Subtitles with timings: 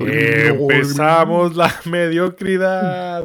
[0.00, 3.22] Empezamos la mediocridad.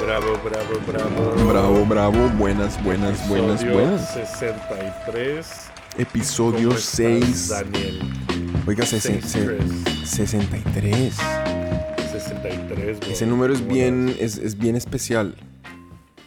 [0.00, 1.50] Bravo, bravo, bravo.
[1.50, 4.12] Bravo, bravo, buenas, buenas, buenas, Episodio buenas.
[4.12, 5.70] 63.
[5.96, 7.48] Episodio ¿Cómo estás, 6.
[7.48, 8.31] Daniel.
[8.66, 9.58] Oiga, se- se- se-
[10.06, 11.14] 63.
[12.12, 13.00] 63.
[13.00, 13.08] bro.
[13.10, 15.36] Ese número es ¿Cómo bien, es, es bien especial.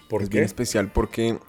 [0.10, 0.34] ¿Por es qué?
[0.38, 1.40] bien especial porque,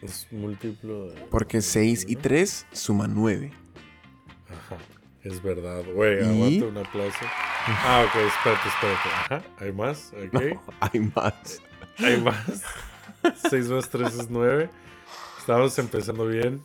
[0.00, 1.20] Es múltiplo de...
[1.30, 3.52] porque 6 y 3 suman 9.
[4.48, 4.76] Ajá.
[5.22, 5.82] Es verdad.
[5.94, 6.28] Güey, ¿Y?
[6.28, 7.18] aguanta un aplauso.
[7.66, 9.08] Ah, ok, espérate, espérate.
[9.14, 9.42] Ajá.
[9.60, 10.12] ¿Hay más?
[10.12, 10.58] Ok.
[10.80, 11.62] Hay más.
[11.98, 12.62] Hay más.
[13.50, 14.68] 6 más 3 es 9.
[15.38, 16.60] Estamos empezando bien.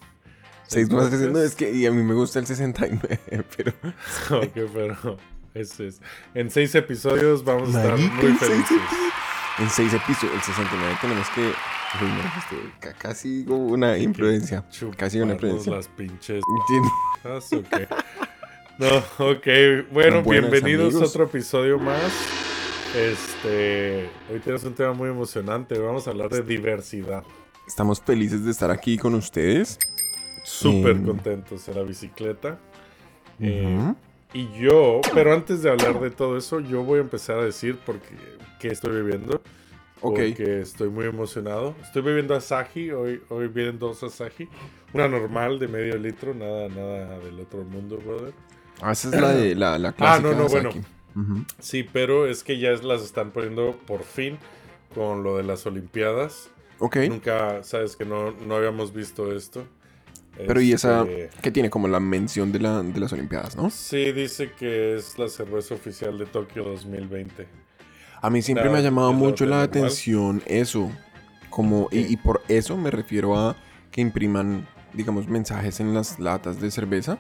[0.68, 3.20] 6 más 3 Entonces- no, es que y a mí me gusta el 69,
[3.58, 3.74] pero
[4.42, 5.18] Ok, pero
[5.54, 6.02] eso es.
[6.34, 8.78] En 6 episodios vamos a estar muy en seis felices.
[9.60, 14.66] en 6 episodios, el 69 tenemos que este, ca- casi una imprudencia.
[14.98, 15.72] Casi una imprudencia.
[15.74, 16.44] las pinches.
[16.68, 16.90] Tiene-
[17.24, 17.90] cosas, ok.
[18.80, 18.98] No,
[19.30, 19.48] ok.
[19.92, 21.10] Bueno, Buenas, bienvenidos a amigos.
[21.10, 22.12] otro episodio más.
[22.96, 25.80] Este, hoy tenemos un tema muy emocionante.
[25.80, 27.24] Vamos a hablar de diversidad.
[27.68, 29.80] Estamos felices de estar aquí con ustedes.
[30.48, 32.58] Súper contentos en la bicicleta.
[33.40, 33.94] Eh.
[34.34, 37.78] Y yo, pero antes de hablar de todo eso, yo voy a empezar a decir
[37.86, 38.16] porque
[38.60, 39.42] qué estoy viviendo.
[40.00, 41.76] Porque estoy muy emocionado.
[41.82, 42.92] Estoy bebiendo Asahi.
[42.92, 44.48] Hoy, hoy vienen dos Asahi.
[44.94, 46.34] Una normal de medio litro.
[46.34, 48.34] Nada, nada del otro mundo, brother.
[48.82, 50.30] Ah, esa es la de la, la Ah, clásica.
[50.30, 50.70] no, no, bueno.
[51.60, 54.38] Sí, pero es que ya las están poniendo por fin
[54.94, 56.52] con lo de las Olimpiadas.
[56.80, 56.98] Ok.
[57.10, 59.66] Nunca, sabes que no, no habíamos visto esto.
[60.46, 63.70] Pero y esa Este, que tiene como la mención de, la, de las Olimpiadas, ¿no?
[63.70, 67.48] Sí, dice que es la cerveza oficial de Tokio 2020.
[68.22, 69.68] A mí siempre La- me ha llamado la mucho la normal.
[69.70, 70.92] atención eso.
[71.50, 73.56] Como, y, y por eso me refiero a
[73.92, 77.18] que impriman, digamos, mensajes en las latas de cerveza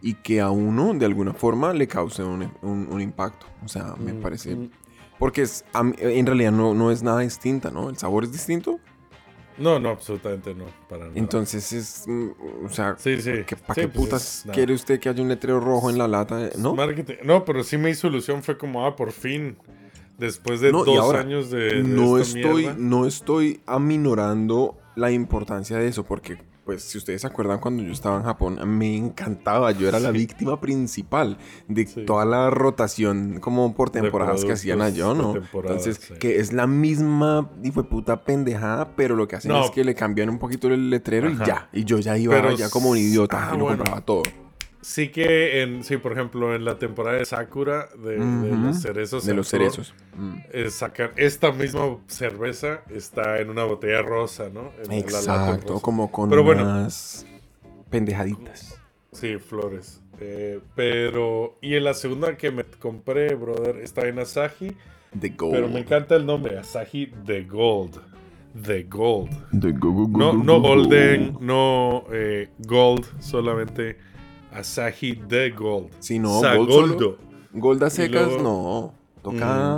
[0.00, 3.46] y que a uno, de alguna forma, le cause un, un- un impacto.
[3.64, 4.54] O sea, me Mm, parece...
[4.56, 4.70] mm.
[5.18, 7.88] Porque es, mí- en realidad no, no es nada distinta, ¿no?
[7.90, 8.78] El sabor es distinto.
[9.58, 10.66] No, no, absolutamente no.
[10.88, 11.12] Para nada.
[11.16, 12.04] Entonces es...
[12.06, 12.28] mm,
[12.66, 13.30] O sea, sí, sí.
[13.46, 15.98] ¿qué- ¿para Sí, qué pues putas es- quiere usted que haya un letrero rojo en
[15.98, 16.46] la lata?
[16.48, 16.74] Es ¿No?
[16.74, 17.14] marketing.
[17.24, 18.42] No, pero sí me hizo ilusión.
[18.42, 19.56] Fue como, ah, por fin.
[20.18, 22.78] Después de No, dos ahora, años de, de no esta estoy, mierda.
[22.78, 27.92] no estoy aminorando la importancia de eso, porque, pues, si ustedes se acuerdan cuando yo
[27.92, 30.18] estaba en Japón, me encantaba, yo era la Sí.
[30.18, 31.38] víctima principal
[31.68, 32.04] de Sí.
[32.04, 35.34] toda la rotación como por temporadas que hacían allá, ¿no?
[35.36, 36.14] Entonces, sí.
[36.18, 39.64] que es la misma, y fue puta pendejada, pero lo que hacen No.
[39.64, 41.42] es que le cambian un poquito el letrero Ajá.
[41.42, 43.78] y ya, y yo ya iba ya como un idiota, ah, y lo bueno.
[43.78, 44.22] compraba todo.
[44.86, 49.26] Sí que en, sí, por ejemplo, en la temporada de Sakura de, los cerezos.
[49.26, 49.92] De los cerezos.
[50.16, 50.36] Mm.
[50.52, 54.70] eh, sacar esta misma cerveza está en una botella rosa, ¿no?
[54.84, 55.82] En Exacto, rosa.
[55.82, 56.62] como con Pero bueno.
[56.62, 57.26] unas
[57.90, 58.80] pendejaditas.
[59.10, 60.02] Sí, flores.
[60.20, 61.58] Eh, pero.
[61.60, 64.76] Y en la segunda que me compré, brother, está en Asahi.
[65.18, 65.52] The Gold.
[65.52, 68.00] Pero me encanta el nombre, Asahi The Gold.
[68.64, 69.30] The Gold.
[69.50, 70.68] The go, go, go, No, no go.
[70.68, 73.98] Golden, no eh, Gold, solamente
[74.56, 75.90] Asahi The Gold.
[76.00, 76.94] Sí, no, Sa- Gold Goldo.
[76.94, 77.18] solo.
[77.52, 78.94] Goldas Y secas, luego- no.
[79.22, 79.76] Toca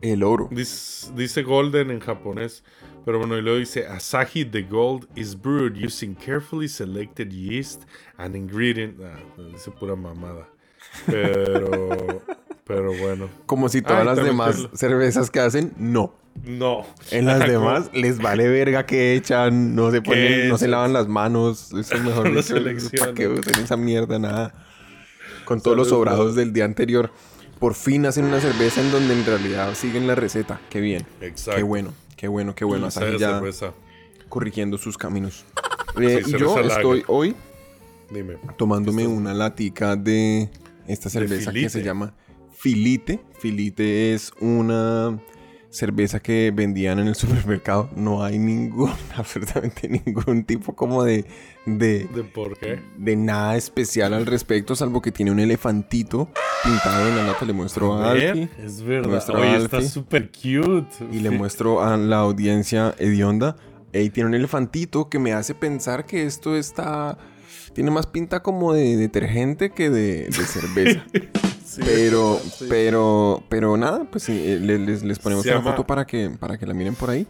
[0.00, 0.48] el oro.
[0.50, 2.62] Dice, dice Golden en japonés,
[3.04, 7.82] pero bueno, y luego dice Asahi The Gold is brewed using carefully selected yeast
[8.18, 8.98] and ingredient.
[9.02, 9.18] Ah,
[9.52, 10.48] dice pura mamada.
[11.06, 12.22] Pero,
[12.66, 13.28] pero bueno.
[13.46, 16.14] Como si todas Ay, las demás cervezas que hacen, no.
[16.44, 16.86] No.
[17.10, 21.06] En las demás les vale verga que echan, no se ponen, no se lavan las
[21.08, 21.72] manos.
[21.72, 22.54] Eso es mejor No dicho.
[22.98, 24.18] ¿Para qué usen esa mierda?
[24.18, 24.54] Nada.
[25.44, 26.40] Con todos los Salud, sobrados bro.
[26.42, 27.10] del día anterior.
[27.58, 30.60] Por fin hacen una cerveza en donde en realidad siguen la receta.
[30.70, 31.04] Qué bien.
[31.20, 31.58] Exacto.
[31.58, 32.86] Qué bueno, qué bueno, qué bueno.
[32.86, 33.72] Y sabe Asahi a ya cerveza.
[34.28, 35.44] corrigiendo sus caminos.
[36.00, 37.34] Eh, Sí, y yo estoy hoy
[38.10, 38.36] Dime.
[38.56, 40.48] tomándome una latica de
[40.86, 41.68] esta cerveza que Filite.
[41.70, 42.14] se llama
[42.56, 43.18] Filite.
[43.40, 45.18] Filite es una
[45.70, 47.88] cerveza que vendían en el supermercado.
[47.96, 51.24] No hay ningún, absolutamente ningún tipo como de,
[51.66, 52.80] de, ¿De por qué?
[52.96, 56.28] de nada especial al respecto, salvo que tiene un elefantito
[56.62, 57.44] pintado en la lata.
[57.44, 59.24] Le muestro a, A Alfie es verdad.
[59.30, 61.06] Oye, está súper cute.
[61.10, 63.56] y le muestro a la audiencia hedionda.
[63.92, 67.18] Y tiene un elefantito que me hace pensar que esto está...
[67.72, 71.04] Tiene más pinta como de detergente que de, de cerveza.
[71.70, 72.66] Sí, Pero, sí.
[72.68, 76.04] pero, pero nada, pues sí, eh, le- les, les ponemos Se una llama- foto para
[76.04, 77.28] que, para que la miren por ahí.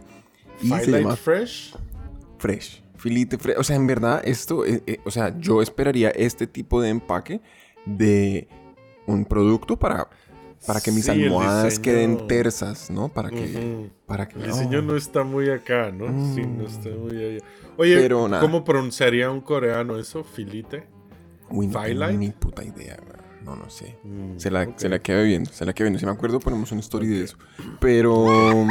[0.63, 1.75] Y se Firelight llama Fresh.
[2.39, 2.83] Fresh.
[2.97, 3.57] Filite fresh.
[3.59, 7.39] O sea, en verdad, esto, eh, eh, o sea, yo esperaría este tipo de empaque
[7.85, 8.47] de
[9.05, 10.09] un producto para,
[10.65, 13.09] para que mis Sí, almohadas diseño- queden tersas, ¿no?
[13.09, 13.91] Para que...
[14.07, 16.07] Para que El diseño no está muy acá, ¿no?
[16.33, 17.45] Sí, no está muy allá.
[17.77, 18.27] Oye, Pero.
[18.39, 20.23] ¿cómo pronunciaría un coreano eso?
[20.23, 20.83] ¿Filite?
[21.51, 22.97] Uy, no tengo ni puta idea.
[23.51, 23.97] No, no sé.
[24.03, 24.73] Mm, Se la, ok.
[24.77, 25.99] se la queda viendo, se la queda viendo.
[25.99, 27.37] Si me acuerdo, ponemos una story de eso.
[27.79, 28.67] Pero.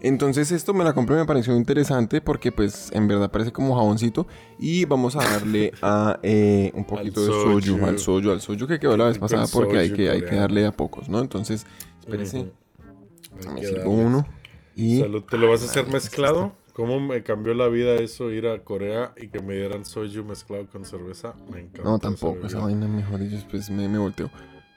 [0.00, 4.26] Entonces, esto me la compré, me pareció interesante porque, pues, en verdad parece como jaboncito.
[4.58, 7.86] Y vamos a darle a eh, un poquito de soju, soju.
[7.86, 10.66] al soju, al soju que quedó la vez pasada porque hay que, hay que darle
[10.66, 11.20] a pocos, ¿no?
[11.20, 11.66] Entonces.
[12.10, 14.26] Hay me sirvo uno.
[14.74, 15.02] Y.
[15.02, 16.52] ¿te lo vas a hacer mezclado?
[16.72, 20.66] ¿Cómo me cambió la vida eso ir a Corea y que me dieran soju mezclado
[20.68, 21.34] con cerveza?
[21.50, 21.82] Me encanta.
[21.82, 23.20] No, tampoco, esa vaina mejor.
[23.20, 24.30] Y después me, me volteo.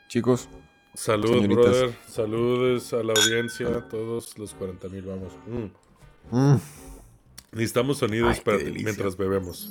[0.09, 0.49] Chicos,
[0.93, 1.65] Salud, Señoritas.
[1.65, 1.95] brother.
[2.09, 5.33] Saludos a la audiencia, a todos los 40 mil, vamos.
[5.47, 6.37] Mm.
[6.37, 6.59] mm,
[7.53, 9.69] Necesitamos sonidos Ay, para mientras bebemos.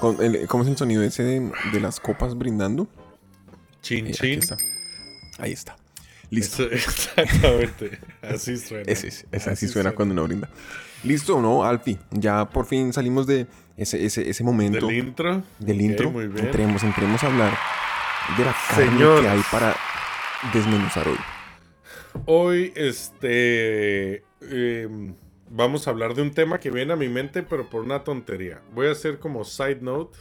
[0.00, 2.86] Con el- ¿Cómo es el sonido ese de, de las copas brindando?
[3.80, 4.38] Chin Eh, chin.
[4.38, 4.56] está.
[5.38, 5.76] Ahí está.
[6.34, 6.62] Listo.
[6.70, 7.98] Exactamente.
[8.22, 8.84] Así suena.
[8.90, 10.48] Es- ese así suena cuando uno brinda.
[11.02, 11.98] Listo, ¿no, Alfie?
[12.10, 13.46] Ya por fin salimos de
[13.76, 15.42] ese, ese, ese momento Del intro.
[15.58, 16.10] del intro.
[16.10, 16.46] Muy bien.
[16.46, 17.56] Entremos, entremos a hablar
[18.38, 19.20] de la carne Señores.
[19.22, 19.76] que hay para
[20.52, 21.18] desmenuzar hoy.
[22.26, 24.24] Hoy, este.
[24.40, 25.14] em,
[25.50, 28.62] vamos a hablar de un tema que viene a mi mente, pero por una tontería.
[28.72, 30.18] Voy a hacer como side note.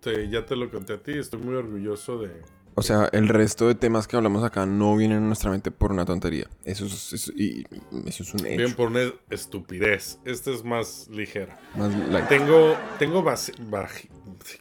[0.00, 1.12] Te- ya te lo conté a ti.
[1.12, 2.30] Estoy muy orgulloso de.
[2.74, 5.92] O sea, el resto de temas que hablamos acá no vienen a nuestra mente por
[5.92, 6.46] una tontería.
[6.64, 7.66] Eso es, eso- y-
[8.06, 8.56] eso es un hecho.
[8.56, 10.18] Bien por una estupidez.
[10.24, 11.58] Esta es más ligera.
[11.76, 12.28] Más light.
[12.28, 12.74] Tengo.
[12.98, 13.52] Tengo base.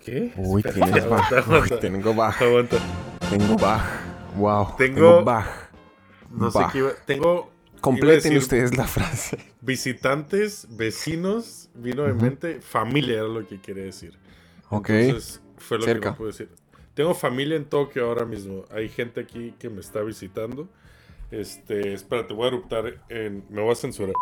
[0.04, 0.34] ¿Qué?
[0.36, 1.80] Uy, Espera, tienes baja.
[1.80, 2.46] Tengo baja.
[2.46, 2.78] aguanta.
[3.30, 4.02] Tengo baja.
[4.36, 4.76] Wow.
[4.78, 5.70] Tengo- baja.
[6.30, 6.70] No sé Bah.
[6.72, 6.92] qué iba.
[7.06, 7.52] Tengo.
[7.80, 9.40] Completen ustedes la frase.
[9.62, 12.22] Visitantes, vecinos, vino de Ujú.
[12.26, 14.20] mente, familia era lo que quería decir.
[14.70, 14.90] Ok.
[14.92, 16.02] Entonces, fue lo Cerca.
[16.02, 16.50] que no pude decir.
[16.94, 18.66] Tengo familia en Tokio ahora mismo.
[18.72, 20.68] Hay gente aquí que me está visitando.
[21.32, 23.46] Este, espérate, voy a eruptar en.
[23.50, 24.14] Me voy a censurar.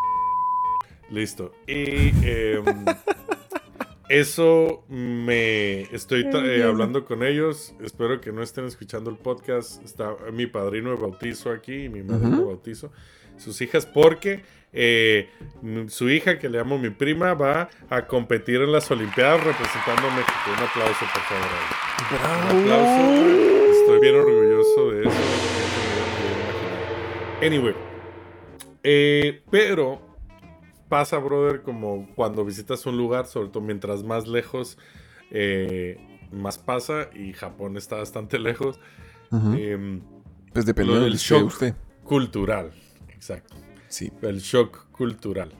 [1.09, 1.51] Listo.
[1.65, 2.63] Y em,
[4.09, 5.81] eso me.
[5.93, 7.73] Estoy eh, hablando con ellos.
[7.81, 9.83] Espero que no estén escuchando el podcast.
[9.83, 12.47] Está mi padrino de bautizo aquí y mi madrino de Ujú.
[12.49, 12.91] bautizo.
[13.37, 14.43] Sus hijas, porque
[14.73, 15.29] eh,
[15.87, 20.15] su hija, que le llamo mi prima, va a competir en las Olimpiadas representando a
[20.15, 20.33] México.
[20.47, 21.78] Un aplauso, por favor.
[22.01, 23.25] Un aplauso.
[23.81, 25.17] Estoy bien orgulloso de eso.
[27.45, 27.73] Anyway.
[28.83, 30.01] eh, pero
[30.87, 34.77] pasa, brother, como cuando visitas un lugar, sobre todo mientras más lejos,
[35.31, 35.97] eh,
[36.31, 37.09] más pasa.
[37.15, 38.79] Y Japón está bastante lejos.
[39.31, 40.01] Em,
[40.53, 41.45] Pues depende lo de del shock.
[41.47, 41.75] usted.
[42.03, 42.71] cultural.
[43.09, 43.55] Exacto.
[43.87, 44.11] Sí.
[44.21, 45.51] El shock cultural.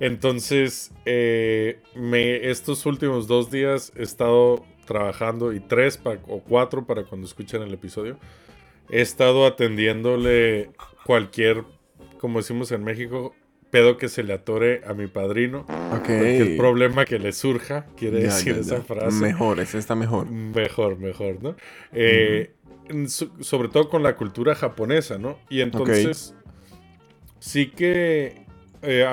[0.00, 7.04] Entonces, eh, me, estos últimos dos días he estado trabajando, y tres o cuatro para
[7.04, 8.18] cuando escuchen el episodio,
[8.90, 10.72] he estado atendiéndole
[11.06, 11.62] cualquier,
[12.18, 13.32] como decimos en México,
[13.70, 15.60] pedo que se le atore a mi padrino.
[15.60, 16.06] Ok.
[16.06, 19.16] Cualquier problema que le surja, quiere Ya, decir ya, esa frase.
[19.20, 20.28] Mejor, ese está mejor.
[20.28, 21.54] Mejor, mejor, ¿no?
[21.92, 22.54] Eh,
[23.06, 25.38] sobre todo con la cultura japonesa, ¿no?
[25.48, 26.34] Y entonces,
[27.38, 28.44] sí que
[28.82, 29.06] eh,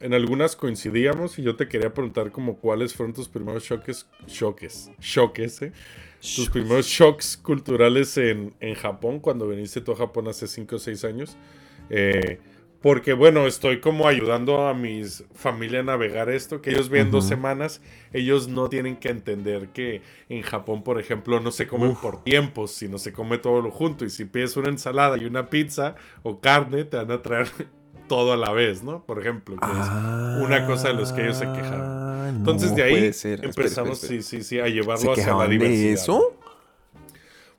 [0.00, 4.90] en algunas coincidíamos y yo te quería preguntar como cuáles fueron tus primeros choques, choques,
[5.00, 5.72] choques, ¿eh?
[6.20, 10.78] Tus primeros shocks culturales en, en Japón cuando viniste tú a Japón hace 5 o
[10.78, 11.36] 6 años.
[11.90, 12.38] Eh,
[12.80, 17.26] porque bueno, estoy como ayudando a mis familia a navegar esto, que ellos ven dos
[17.26, 17.80] semanas,
[18.12, 22.02] ellos no tienen que entender que en Japón, por ejemplo, no se comen Uf.
[22.02, 24.04] por tiempos, sino se come todo lo junto.
[24.04, 27.48] Y si pides una ensalada y una pizza o carne, te van a traer
[28.12, 29.02] todo a la vez, ¿no?
[29.06, 31.80] Por ejemplo, que es una cosa de los que ellos se quejaban.
[31.80, 33.04] Ah, no de ahí.
[33.06, 34.22] Espera, empezamos, espera, espera.
[34.22, 35.82] sí, sí, sí, a llevarlo ¿Se hacia la diversidad.
[35.88, 36.36] de eso?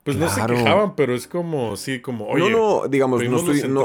[0.04, 3.68] Pues no se quejaban, pero es como, sí, como, oye, no, no, digamos, no estoy.
[3.68, 3.84] No,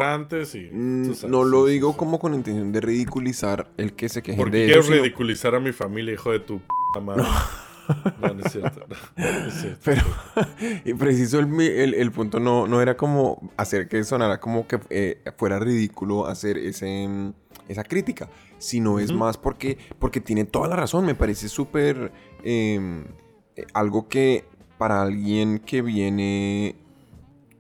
[0.55, 1.27] y...
[1.27, 4.91] no lo digo como con intención de ridiculizar el que se Porque de quiero eso.
[4.91, 6.61] sino- ridiculizar a mi familia, hijo de tu
[6.93, 7.23] p madre.
[7.23, 7.29] No,
[8.21, 8.87] no es cierto.
[9.17, 9.81] No, no es cierto.
[9.85, 10.03] Pero,
[10.85, 14.79] y preciso, el, el- el punto no, no era como hacer que sonara como que
[14.91, 17.33] eh, fuera ridículo hacer ese, mm,
[17.69, 18.29] esa crítica,
[18.59, 21.07] sino es más porque, porque tiene toda la razón.
[21.07, 23.05] Me parece súper eh,
[23.57, 24.45] eh, algo que
[24.79, 26.77] para alguien que viene.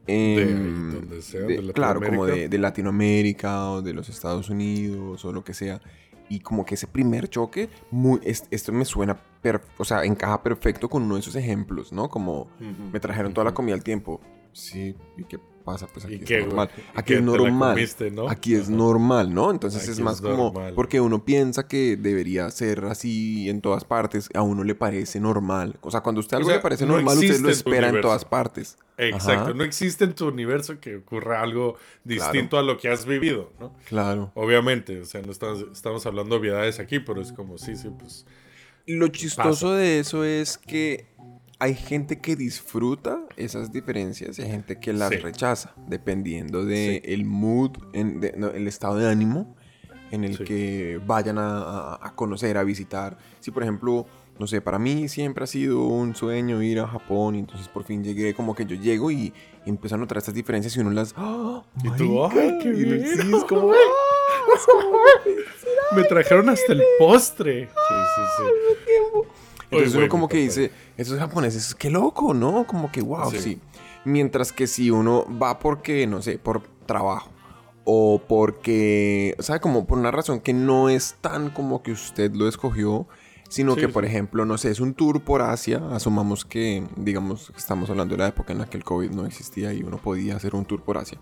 [0.06, 4.48] De em, donde sea, de- de claro, como de, de Latinoamérica o de los Estados
[4.48, 5.80] Unidos o lo que sea.
[6.28, 10.42] Y como que ese primer choque, muy, es- esto me suena, per- o sea, encaja
[10.42, 12.08] perfecto con uno de esos ejemplos, ¿no?
[12.08, 12.48] Como
[12.92, 14.20] me trajeron toda la comida al tiempo.
[14.52, 16.70] Sí, ¿y qué pasa, pues aquí ¿Y es normal.
[16.76, 17.74] ¿Y Aquí es normal.
[17.74, 18.28] comiste, no?
[18.28, 19.50] Aquí es normal, ¿no?
[19.50, 20.72] Entonces Aquí es es más como normal.
[20.74, 25.76] porque uno piensa que debería ser así en todas partes, a uno le parece normal.
[25.82, 28.00] O sea, cuando a usted algo sea, le parece no normal, usted lo espera en
[28.00, 28.78] todas partes.
[28.96, 33.04] Exacto, Ajá, no existe en tu universo que ocurra algo distinto a lo que has
[33.06, 33.72] vivido, ¿no?
[33.86, 34.32] Claro.
[34.34, 37.88] Obviamente, o sea, no estamos, estamos hablando de obviedades aquí, pero es como, sí, sí,
[37.96, 38.26] pues...
[38.86, 39.76] Lo chistoso Pasa.
[39.76, 41.06] de eso es que
[41.60, 45.16] hay gente que disfruta esas diferencias y hay gente que las Sí.
[45.16, 47.12] rechaza, dependiendo de Sí.
[47.12, 49.56] el mood, en- de- no, el estado de ánimo
[50.10, 50.44] en el Sí.
[50.44, 53.18] que vayan a, a- conocer, a visitar.
[53.40, 54.06] Si por ejemplo,
[54.38, 57.82] no sé, para mí siempre ha sido un sueño ir a Japón y entonces por
[57.84, 59.32] fin llegué, como que yo llego y,
[59.66, 61.12] y empiezo a notar estas diferencias y uno las...
[61.16, 62.24] ¡Ah, Y tú!
[62.24, 63.04] ¡ay, qué Y bien!
[63.04, 63.72] sí, es como...
[65.96, 67.66] Me trajeron hasta el postre.
[67.66, 68.44] Sí, sí, sí.
[69.70, 72.66] Entonces Uy, uno como que dice, esos japoneses, qué loco, ¿no?
[72.66, 73.38] Como que wow, Sí.
[73.38, 73.60] sí.
[74.04, 77.30] Mientras que si uno va porque, no sé, por trabajo
[77.84, 82.32] o porque, o sea, como por una razón que no es tan como que usted
[82.34, 83.06] lo escogió,
[83.50, 84.10] sino Sí, que, por sí.
[84.10, 88.28] ejemplo, no sé, es un tour por Asia, asumamos que, digamos, estamos hablando de la
[88.28, 90.98] época en la que el COVID no existía y uno podía hacer un tour por
[90.98, 91.18] Asia.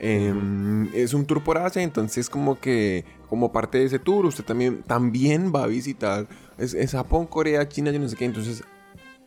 [0.00, 4.44] Em, es un tour por Asia, entonces como que como parte de ese tour usted
[4.44, 6.26] también, también va a visitar
[6.58, 8.62] es, es Japón, Corea, China, yo no sé qué, entonces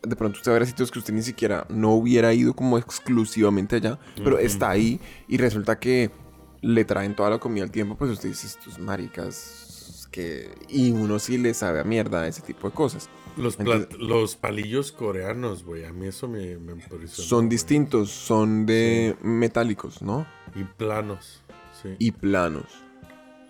[0.02, 2.76] de pronto usted va a ver sitios que usted ni siquiera no hubiera ido como
[2.78, 6.10] exclusivamente allá, pero está ahí y resulta que
[6.60, 10.50] le traen toda la comida al tiempo, pues usted dice, estos maricas que...
[10.68, 13.08] Y uno sí le sabe a mierda ese tipo de cosas.
[13.36, 17.08] Los, Entonces- los palillos coreanos, güey, a mí eso me, me impresionó.
[17.28, 20.26] Son distintos, son de metálicos, ¿no?
[20.54, 21.42] Y planos,
[21.82, 21.94] sí.
[21.98, 22.66] Y planos.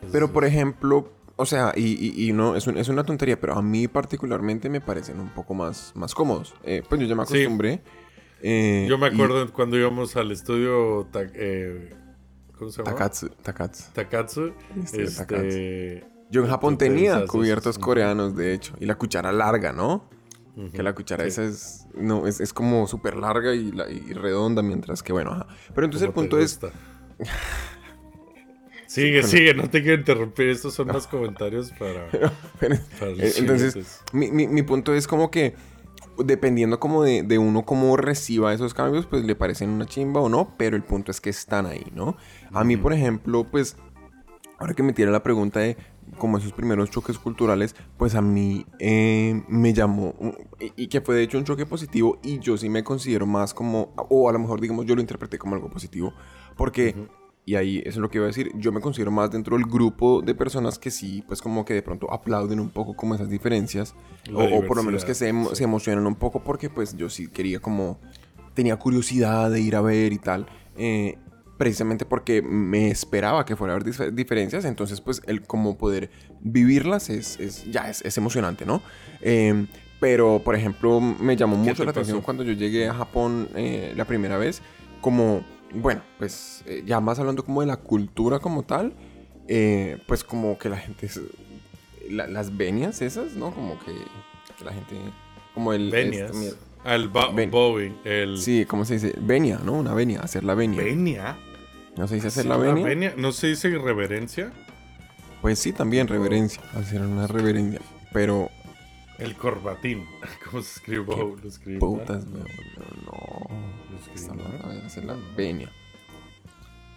[0.03, 3.41] Es- Pero por ejemplo, o sea, y, y- y no, es, un- es una tontería,
[3.41, 6.55] pero a mí particularmente me parecen un poco más, más cómodos.
[6.65, 7.35] Eh, pues yo ya me Sí.
[7.37, 7.83] acostumbré.
[8.43, 11.07] eh, Yo me y- acuerdo cuando íbamos al estudio...
[11.13, 11.95] Ta- eh,
[12.59, 12.91] ¿Cómo se llama?
[12.93, 13.85] Takatsu, Takatsu.
[13.93, 14.53] Takatsu.
[14.83, 16.05] Este, Este...
[16.31, 18.75] Yo en Japón tenía cubiertos coreanos, de hecho.
[18.81, 20.09] Y la cuchara larga, ¿no?
[20.73, 21.29] Que la cuchara sí.
[21.29, 25.33] esa es, no, es, es como súper larga y, la- y redonda, mientras que, bueno,
[25.33, 25.47] ajá.
[25.75, 26.61] Pero entonces el ¿Cómo te punto es...
[28.93, 30.49] Sigue, sigue, no te quiero interrumpir.
[30.49, 32.11] Estos son más comentarios para,
[32.61, 35.55] para los Eh, Entonces, mi, mi- mi punto es como que
[36.19, 40.29] dependiendo como de, de uno cómo reciba esos cambios, pues le parecen una chimba o
[40.29, 42.17] no, pero el punto es que están ahí, ¿no?
[42.53, 43.77] A mí, por ejemplo, pues,
[44.59, 45.79] ahora que me tira la pregunta de
[46.19, 50.15] como esos primeros choques culturales, pues a mí eh, me llamó,
[50.61, 53.55] y, y que fue de hecho un choque positivo, y yo sí me considero más
[53.55, 56.13] como, o a lo mejor digamos yo lo interpreté como algo positivo,
[56.59, 56.95] porque...
[57.45, 58.53] Y ahí eso es lo que iba a decir.
[58.55, 61.83] Yo me considero más dentro del grupo de personas que sí, pues como que de
[61.83, 63.95] pronto aplauden un poco como esas diferencias.
[64.33, 65.57] O, o por lo menos que se, emo- sí.
[65.57, 67.99] se emocionan un poco porque pues yo sí quería como...
[68.55, 70.47] Tenía curiosidad de ir a ver y tal.
[70.77, 71.19] eh,
[71.59, 74.65] precisamente porque me esperaba que fuera a haber dif- diferencias.
[74.65, 78.83] Entonces pues el como poder vivirlas es, es- ya es, es emocionante, ¿no?
[79.21, 79.67] Eh,
[80.01, 82.25] pero por ejemplo me llamó ¿Qué mucho la atención pasó?
[82.25, 84.61] cuando yo llegué a Japón eh, la primera vez.
[85.01, 88.93] Como, bueno, pues eh, ya más hablando como de la cultura como tal.
[89.49, 91.07] eh, pues como que la gente...
[91.07, 91.21] es-
[92.11, 93.53] la- las venias esas, ¿no?
[93.55, 93.93] Como que,
[94.59, 94.97] que la gente...
[95.55, 95.91] Como el...
[95.91, 96.31] Venias.
[96.31, 96.53] este, mira,
[96.85, 97.97] Ah, el bowing.
[98.05, 99.15] El sí, ¿cómo se dice?
[99.21, 99.75] Venia, ¿no?
[99.75, 100.83] Una venia, hacer la venia.
[100.83, 101.39] Venia.
[101.97, 103.15] ¿No se dice hacer la venia?
[103.17, 104.53] ¿No se dice reverencia?
[105.43, 106.61] Pues sí, también reverencia.
[106.75, 107.81] Hacer una reverencia.
[108.13, 108.51] Pero,
[109.19, 110.07] El corbatín.
[110.51, 111.05] ¿Cómo se escribe?
[111.07, 112.39] Lo putas, no.
[112.39, 112.45] no,
[113.07, 113.32] Lo
[114.15, 114.71] Está escribe mal, mal.
[114.71, 115.71] a ver, hacer la venia.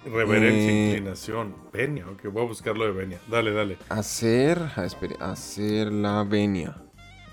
[0.05, 1.55] Reverencia, Eh, inclinación.
[1.73, 3.19] Venia, ok, voy a buscarlo de Venia.
[3.27, 3.77] Dale, dale.
[3.89, 6.75] Hacer, espere, hacer la venia.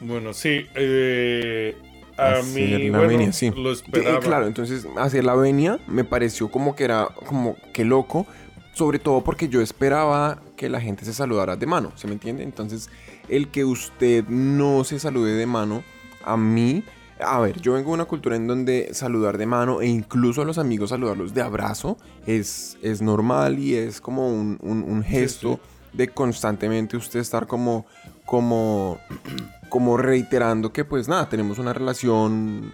[0.00, 0.66] Bueno, sí.
[0.74, 1.76] Eh,
[2.16, 2.44] a Hacer
[2.80, 3.50] mí, la bueno, venia, sí.
[3.54, 4.20] lo esperaba.
[4.20, 8.26] claro, entonces hacer la venia me pareció como que era como que loco,
[8.74, 12.42] sobre todo porque yo esperaba que la gente se saludara de mano, ¿se me entiende?
[12.42, 12.88] Entonces,
[13.28, 15.82] el que usted no se salude de mano,
[16.24, 16.82] a mí,
[17.24, 20.44] a ver, yo vengo de una cultura en donde saludar de mano e incluso a
[20.44, 25.58] los amigos saludarlos de abrazo es, es normal y es como un, un- un gesto
[25.92, 27.86] de constantemente usted estar como,
[28.24, 28.98] como,
[29.68, 32.72] como reiterando que pues nada, tenemos una relación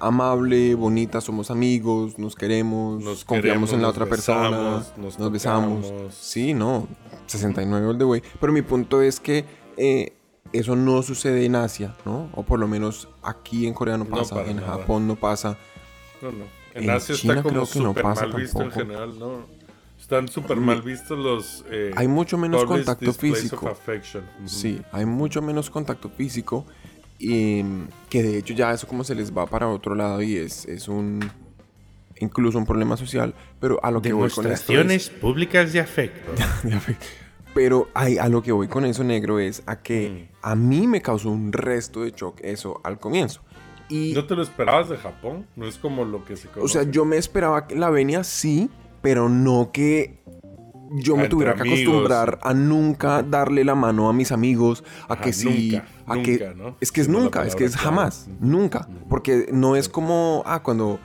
[0.00, 5.32] amable, bonita, somos amigos, nos queremos, Nos confiamos queremos, en la otra persona, nos, nos
[5.32, 5.92] besamos.
[6.14, 6.86] Sí, no,
[7.26, 8.22] 69 all the way.
[8.40, 9.44] Pero mi punto es que
[9.76, 10.12] eh,
[10.52, 12.28] eso no sucede en Asia, ¿no?
[12.34, 14.78] O por lo menos aquí en Corea no pasa, en nada.
[14.78, 15.56] Japón no pasa.
[16.22, 16.44] No, no.
[16.74, 19.18] En, En Asia China está como creo que no súper pasa mal visto en general,
[19.18, 19.46] ¿no?
[19.98, 21.64] Están súper mal vistos los...
[21.70, 23.76] eh, Hay mucho menos contacto físico.
[24.46, 26.64] Sí, hay mucho menos contacto físico
[27.18, 30.36] y mm, que de hecho ya eso como se les va para otro lado y
[30.36, 31.28] es, es un
[32.20, 36.32] incluso un problema social, pero a lo que voy con esto es- públicas de afecto.
[36.62, 37.06] de afecto.
[37.54, 41.02] Pero ay, a lo que voy con eso, negro, es a que a mí me
[41.02, 43.42] causó un resto de shock eso al comienzo.
[43.88, 45.46] Y, ¿No te lo esperabas de Japón?
[45.56, 46.78] No es como lo que se conoce.
[46.78, 50.18] o sea, yo me esperaba que la venia sí, pero no que
[50.90, 51.80] yo me tuviera que amigos.
[51.80, 56.14] acostumbrar a nunca darle la mano a mis amigos, a Ajá, que sí, nunca, a
[56.14, 56.76] nunca, que ¿no?
[56.80, 60.62] es que es Siendo nunca, es que es jamás, nunca, porque no es como ah
[60.62, 60.98] cuando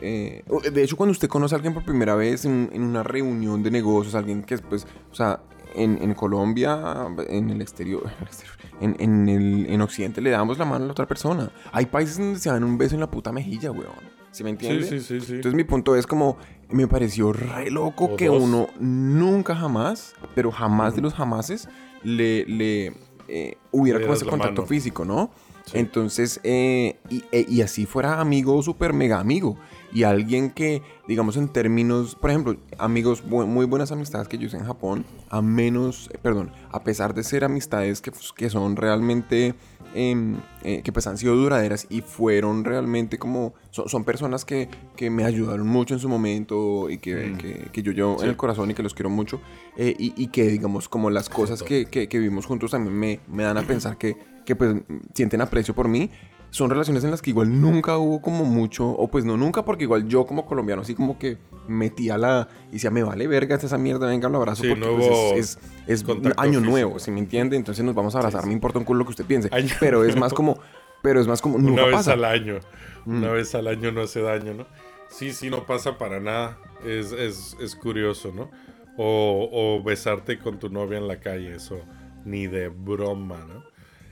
[0.00, 0.42] eh,
[0.72, 3.70] de hecho cuando usted conoce a alguien por primera vez en, en una reunión de
[3.70, 5.40] negocios, alguien que es pues, o sea,
[5.74, 10.30] en, en Colombia, en el exterior, en el exterior, en, en el en Occidente le
[10.30, 11.50] damos la mano a la otra persona.
[11.72, 14.20] Hay países donde se dan un beso en la puta mejilla, weón.
[14.32, 14.86] ¿Sí me Sí, entiende?
[14.88, 15.32] sí, sí, sí.
[15.34, 16.36] Entonces mi punto es como,
[16.70, 18.40] me pareció re loco O que dos.
[18.42, 21.68] uno nunca jamás, pero jamás de los jamases,
[22.04, 22.92] le, le
[23.28, 24.66] eh, hubiera Le como ese contacto mano.
[24.68, 25.30] físico, ¿no?
[25.66, 25.78] Sí.
[25.78, 29.56] Entonces, eh, y, e- y así fuera amigo, súper mega amigo.
[29.92, 34.46] Y alguien que, digamos, en términos, por ejemplo, amigos, bu- muy buenas amistades que yo
[34.46, 38.50] hice en Japón, a menos, eh, perdón, a pesar de ser amistades que, pues, que
[38.50, 39.54] son realmente,
[39.94, 44.68] em, eh, que pues han sido duraderas y fueron realmente como, son, son personas que,
[44.94, 47.36] que me ayudaron mucho en su momento y que, Mm.
[47.38, 48.24] que, que yo llevo Sí.
[48.24, 49.40] en el corazón y que los quiero mucho.
[49.76, 53.20] eh, y, y que, digamos, como las cosas que, que, que vivimos juntos también me,
[53.28, 54.76] me dan a pensar que, que pues
[55.14, 56.10] sienten aprecio por mí.
[56.50, 59.84] Son relaciones en las que igual nunca hubo como mucho, o pues no nunca, porque
[59.84, 61.38] igual yo como colombiano así como que
[61.68, 64.96] metía la, y decía, me vale verga esa mierda, venga, lo abrazo, Sí, porque no
[64.96, 66.04] pues, es, es, es
[66.36, 66.60] año físico.
[66.70, 67.56] nuevo, ¿sí me entiende?
[67.56, 69.68] Entonces nos vamos a abrazar, Sí, me importa un culo lo que usted piense, Año
[69.78, 70.20] pero es nuevo.
[70.20, 70.58] más como,
[71.02, 72.12] pero es más como, Una nunca vez pasa.
[72.14, 72.58] al año.
[73.06, 73.32] Una Mm.
[73.34, 74.66] vez al año no hace daño, ¿no?
[75.08, 76.58] Sí, sí, no pasa para nada.
[76.84, 78.50] Es, es, es curioso, ¿no?
[78.96, 81.78] O, o besarte con tu novia en la calle, eso
[82.24, 83.62] ni de broma, ¿no?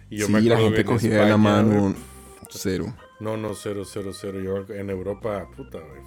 [0.08, 1.94] Y sí, la acuerdo gente cogía de la mano, güey,
[2.50, 2.94] cero.
[3.20, 4.40] No, no, cero, cero, cero.
[4.40, 6.02] Yo en Europa, puta, güey.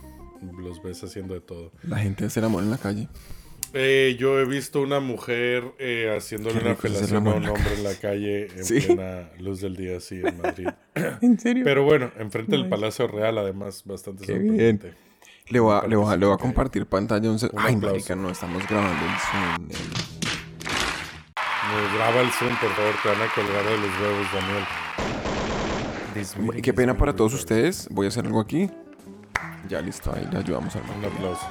[0.64, 1.72] Los ves haciendo de todo.
[1.84, 3.08] La gente hace el amor en la calle.
[3.74, 6.80] Eh, yo he visto una mujer eh, haciéndole una el a
[7.36, 8.82] un hombre en la calle en Sí.
[8.82, 10.68] plena luz del día, así en Madrid.
[11.22, 11.64] ¿En serio?
[11.64, 12.68] Pero bueno, enfrente del.
[12.68, 14.94] Palacio Real, además, bastante Qué sorprendente.
[15.50, 18.30] Le voy a, le voy a- le voy a compartir pantalla un Ay, marica, no,
[18.30, 19.70] estamos grabando el Zoom.
[19.72, 19.78] el-
[21.98, 24.64] graba el Zoom, por favor, te van a colgar de los huevos, Daniel.
[26.22, 27.88] Disminuye, Qué pena para todos ustedes.
[27.90, 28.70] Voy a hacer algo aquí.
[29.68, 30.84] Ya listo, ahí le ayudamos al.
[30.98, 31.48] Un aplauso.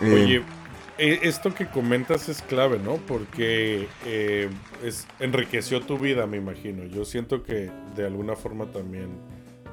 [0.00, 0.42] Eh, Oye,
[0.96, 2.96] eh, esto que comentas es clave, ¿no?
[2.96, 4.48] Porque eh,
[4.82, 6.84] es, enriqueció tu vida, me imagino.
[6.84, 9.10] Yo siento que de alguna forma también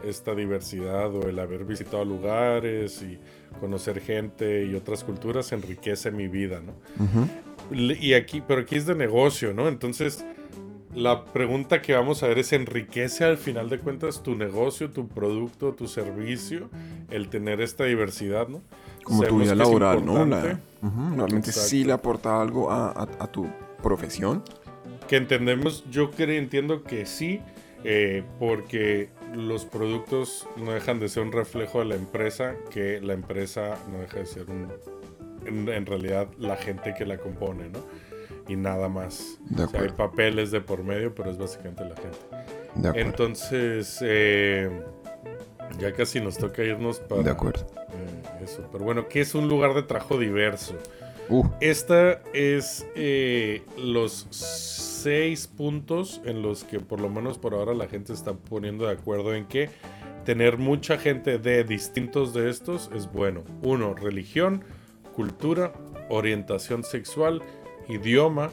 [0.04, 3.20] esta diversidad o el haber visitado lugares y
[3.60, 6.74] conocer gente y otras culturas enriquece mi vida, ¿no?
[7.72, 9.70] Y aquí, pero aquí es de negocio, ¿no?
[9.70, 10.26] Entonces,
[10.96, 15.08] la pregunta que vamos a ver es, ¿enriquece al final de cuentas tu negocio, tu
[15.08, 16.70] producto, tu servicio,
[17.10, 18.62] el tener esta diversidad, ¿no?
[19.04, 20.14] Como tu vida laboral, ¿no?
[20.26, 20.42] La-
[21.18, 23.48] Realmente sí le aporta algo a, a- a tu
[23.82, 24.44] profesión.
[25.08, 27.42] Que entendemos, yo creo, entiendo que sí,
[27.84, 33.14] eh, porque los productos no dejan de ser un reflejo de la empresa, que la
[33.14, 34.68] empresa no deja de ser un,
[35.46, 37.80] en, en realidad la gente que la compone, ¿no?
[38.48, 39.40] Y nada más.
[39.50, 42.18] De O sea, hay papeles de por medio, pero es básicamente la gente.
[42.76, 43.02] De.
[43.02, 44.70] Entonces, eh,
[45.80, 47.66] ya casi nos toca irnos para De acuerdo.
[47.94, 48.64] eh, eso.
[48.72, 50.76] Pero bueno, ¿qué es un lugar de trabajo diverso?
[51.30, 57.74] Uh, Esta es eh, los seis puntos en los que por lo menos por ahora
[57.74, 59.70] la gente está poniendo de acuerdo en que
[60.26, 63.44] tener mucha gente de distintos de estos es bueno.
[63.64, 64.64] Uno, religión,
[65.16, 65.72] cultura,
[66.10, 67.42] orientación sexual,
[67.88, 68.50] idioma,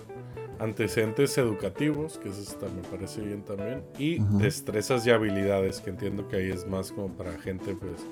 [0.59, 4.39] antecedentes educativos, que eso está, me parece bien también, y Ujú.
[4.39, 8.05] destrezas y habilidades, que entiendo que ahí es más como para gente pues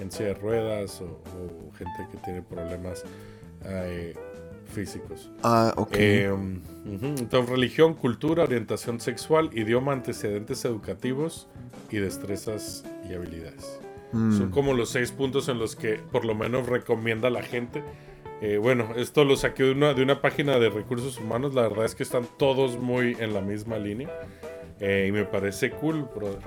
[0.00, 3.04] en silla de ruedas o, o gente que tiene problemas
[3.64, 4.14] eh,
[4.66, 5.30] físicos.
[5.42, 5.88] ah, ok.
[5.92, 11.46] Eh, ujú, Entonces, religión, cultura, orientación sexual, idioma, antecedentes educativos
[11.90, 13.80] y destrezas y habilidades.
[14.12, 17.82] Mm, Son como los seis puntos en los que por lo menos recomienda la gente.
[18.46, 21.54] Eh, bueno, esto lo saqué de una, de una página de recursos humanos.
[21.54, 24.10] La verdad es que están todos muy en la misma línea.
[24.80, 26.42] Eh, y me parece cool, brother.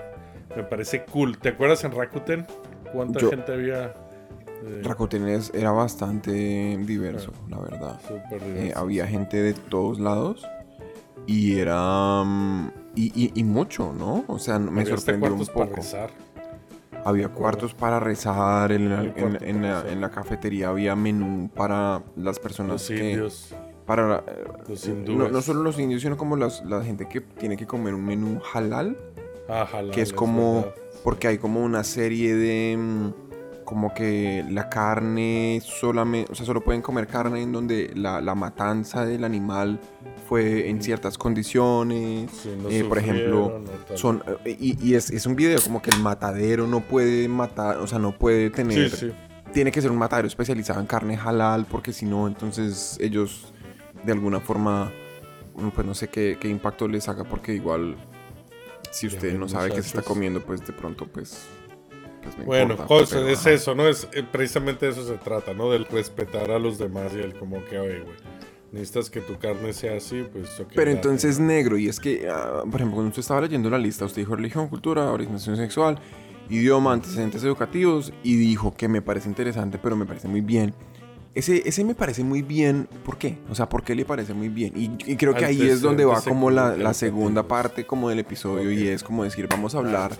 [0.55, 1.39] Me parece cool.
[1.39, 2.45] ¿Te acuerdas en Rakuten?
[2.93, 3.95] ¿Cuánta Yo- gente había?
[4.63, 7.99] Eh, Rakuten es- era bastante diverso, la verdad.
[8.07, 8.79] súper diverso.
[8.79, 10.45] había gente de todos lados
[11.25, 12.23] y era...
[12.23, 14.23] mm, y, y- y mucho, ¿no?
[14.27, 15.75] O sea, me Había sorprendió un para poco.
[15.77, 16.09] rezar.
[17.05, 22.87] Había cuartos para rezar, en la, en- en cafetería había menú para las personas Los
[22.87, 23.11] que...
[23.11, 23.55] indios,
[23.85, 25.31] Para, eh, los no, hindúes.
[25.31, 28.41] no solo los indios, sino como las- la gente que tiene que comer un menú
[28.53, 28.97] halal,
[29.47, 30.65] Ah, halal, que es como...
[31.03, 32.77] Porque hay como una serie de...
[33.67, 38.33] como que la carne solamente, o sea, solo pueden comer carne en donde la, la
[38.33, 39.77] matanza del animal
[40.29, 42.31] fue en ciertas condiciones.
[42.31, 43.61] Sí, no Eh, por ejemplo.
[43.95, 47.79] Son, eh, y, y es, es un video como que el matadero no puede matar,
[47.79, 49.11] o sea, no puede Sí, tener, sí.
[49.51, 53.51] tiene que ser un matadero especializado en carne halal, porque si no, entonces ellos
[54.05, 54.93] de alguna forma,
[55.57, 57.97] mm, pues no sé qué, qué impacto les haga, porque igual
[58.91, 61.45] si usted no sabe qué se está comiendo, pues de pronto, pues...
[62.35, 63.87] pues no Bueno, importa, pero, es eso, ¿no?
[63.87, 65.69] Es eh, precisamente de eso se trata, ¿no?
[65.71, 68.15] Del respetar a los demás y el como que, oye, güey,
[68.71, 70.91] necesitas que tu carne sea así, pues ok, Pero date.
[70.91, 74.21] entonces negro, y es que, ah, por ejemplo, cuando usted estaba leyendo la lista, usted
[74.21, 75.99] dijo religión, cultura, orientación sexual,
[76.49, 80.73] idioma, antecedentes educativos, y dijo que me parece interesante, pero me parece muy bien.
[81.37, 83.37] Ese, ese me parece muy bien, ¿por qué?
[83.49, 84.73] O sea, ¿por qué le parece muy bien?
[84.75, 88.19] Y, y creo que ahí es donde va como la, la segunda parte como del
[88.19, 90.11] episodio, y es como decir, vamos a hablar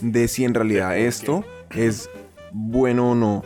[0.00, 2.10] de si en realidad esto es
[2.52, 3.42] bueno o no.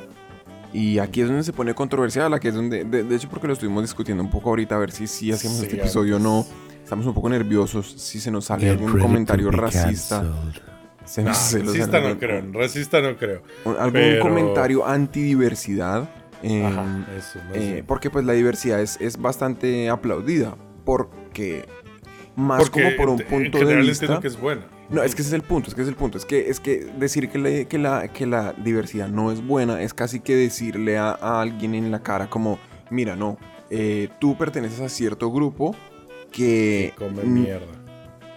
[0.72, 3.52] Y aquí es donde se pone controversial, aquí es donde, de, de hecho porque lo
[3.52, 6.46] estuvimos discutiendo un poco ahorita, a ver si, si hacemos Sí, este episodio o no.
[6.82, 10.24] Estamos un poco nerviosos si se nos sale algún comentario racista.
[11.04, 13.42] Se No, nos- se racista no creo, racista no creo.
[13.66, 16.08] algún pero- comentario antidiversidad.
[16.42, 20.56] Eh, Ajá, eso, eh, porque pues la diversidad es, es bastante aplaudida.
[20.84, 21.66] Porque
[22.36, 24.18] más Porque como por un en punto de vista...
[24.20, 24.62] que es buena.
[24.88, 26.18] No, es que ese es el punto, es que ese es el punto.
[26.18, 29.80] Es que, es que decir que, le- que, la, que la diversidad no es buena
[29.82, 32.58] es casi que decirle a, a alguien en la cara como,
[32.90, 33.36] mira, no,
[33.70, 35.76] eh, tú perteneces a cierto grupo
[36.32, 36.92] que...
[36.96, 37.66] Que come mm, mierda.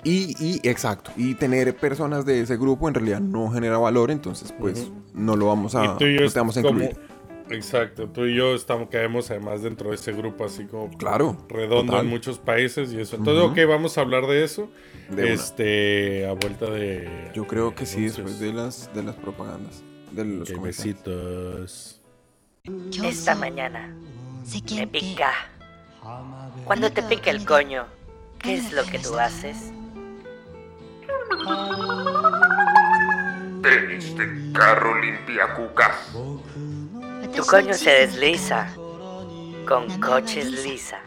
[0.04, 4.54] Y, y, exacto, y tener personas de ese grupo en realidad no genera valor, entonces
[4.60, 7.13] pues no lo vamos a, y tú y yo no te vamos a como- incluir.
[7.54, 11.92] Exacto, tú y yo estamos, caemos además dentro de ese grupo así como claro, redondo
[11.92, 12.06] total.
[12.06, 13.16] en muchos países y eso.
[13.16, 14.70] Entonces, uh ok, vamos a hablar de eso.
[15.10, 17.32] De este, a vuelta de.
[17.34, 19.84] Yo creo que sí, después de las, de las propagandas.
[20.12, 22.02] De los okay, besitos.
[23.04, 23.94] Esta mañana
[24.66, 25.32] te pica.
[26.66, 27.86] Cuando te pica el coño,
[28.40, 29.72] ¿qué es lo que tú haces?
[33.66, 36.14] En este carro limpia cucas.
[37.36, 38.68] Tu coño se desliza
[39.68, 41.00] con coches lisa.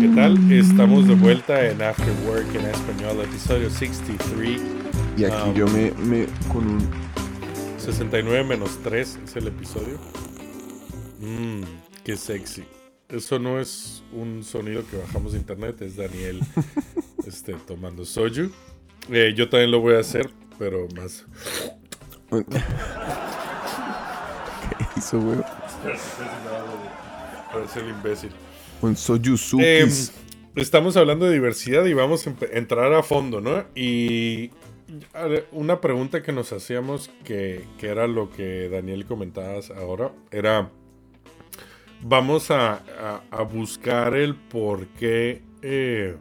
[0.00, 0.52] ¿Qué tal?
[0.52, 4.60] Estamos de vuelta en After Work en español, episodio 63.
[5.16, 6.90] Y aquí yo me, con un
[7.78, 9.98] 69 menos 3 es el episodio.
[11.20, 11.62] Mmm,
[12.04, 12.64] qué sexy.
[13.08, 16.40] Eso no es un sonido que bajamos de internet, es Daniel
[17.26, 18.50] este, tomando soju.
[19.10, 21.24] Eh, yo también lo voy a hacer, pero más.
[22.30, 22.44] ¿Qué
[24.96, 25.38] hizo, güey?
[27.52, 28.30] Parece el imbécil.
[28.80, 30.08] Un Soyuzukis.
[30.08, 30.14] Em,
[30.62, 33.64] estamos hablando de diversidad y vamos a entrar a fondo, ¿no?
[33.74, 34.50] Y
[35.52, 40.70] una pregunta que nos hacíamos, que, que era lo que Daniel comentabas ahora, era,
[42.04, 42.82] vamos a,
[43.50, 46.16] buscar el por qué eh,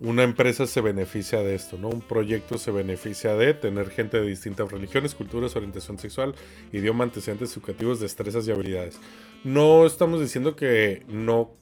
[0.00, 1.88] una empresa se beneficia de esto, ¿no?
[1.88, 6.34] Un proyecto se beneficia de tener gente de distintas religiones, culturas, orientación sexual,
[6.72, 9.00] idioma, antecedentes educativos, destrezas y habilidades.
[9.44, 11.52] No estamos diciendo que no,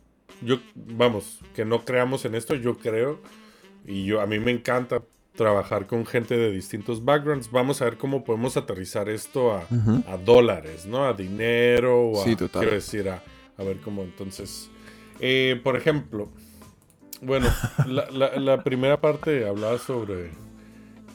[0.43, 3.21] yo, vamos, que no creamos en esto, yo creo,
[3.87, 5.03] y yo, a mí me encanta
[5.35, 7.51] trabajar con gente de distintos backgrounds.
[7.51, 9.67] Vamos a ver cómo podemos aterrizar esto a,
[10.09, 11.05] a dólares, ¿no?
[11.05, 12.61] A dinero, o a, Sí, total.
[12.63, 13.23] quiero decir, a,
[13.57, 14.71] a ver cómo entonces,
[15.21, 16.29] eh, por ejemplo,
[17.23, 17.47] bueno,
[17.87, 20.31] la, la- la primera parte hablaba sobre,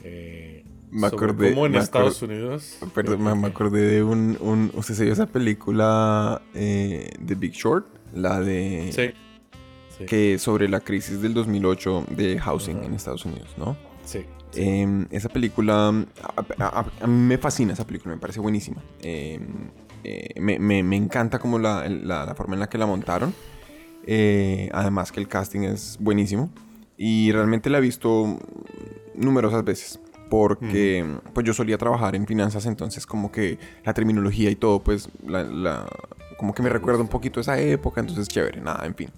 [0.03, 2.77] eh, Me acordé- cómo en me Estados acordé- Unidos...
[2.93, 7.51] Perdón, me, me acordé de un, un- ¿Usted se vio esa película eh, The Big
[7.53, 7.85] Short?
[8.13, 8.91] La de...
[8.93, 13.75] Sí, sí, Que sobre la crisis del 2008 de housing en Estados Unidos, ¿no?
[14.05, 14.25] Sí.
[14.57, 18.81] Eh, esa película, a, a- a- a mí me fascina esa película, me parece buenísima.
[19.01, 19.39] Eh,
[20.05, 23.33] eh, me, me- me encanta como la, la- la forma en la que la montaron.
[24.07, 26.49] Eh, además que el casting es buenísimo.
[26.97, 28.39] Y realmente la he visto
[29.15, 29.99] numerosas veces.
[30.29, 35.09] Porque pues yo solía trabajar en finanzas, entonces como que la terminología y todo, pues
[35.25, 35.85] la,
[36.37, 39.09] como que me recuerda un poquito esa época, entonces chévere, nada, en fin.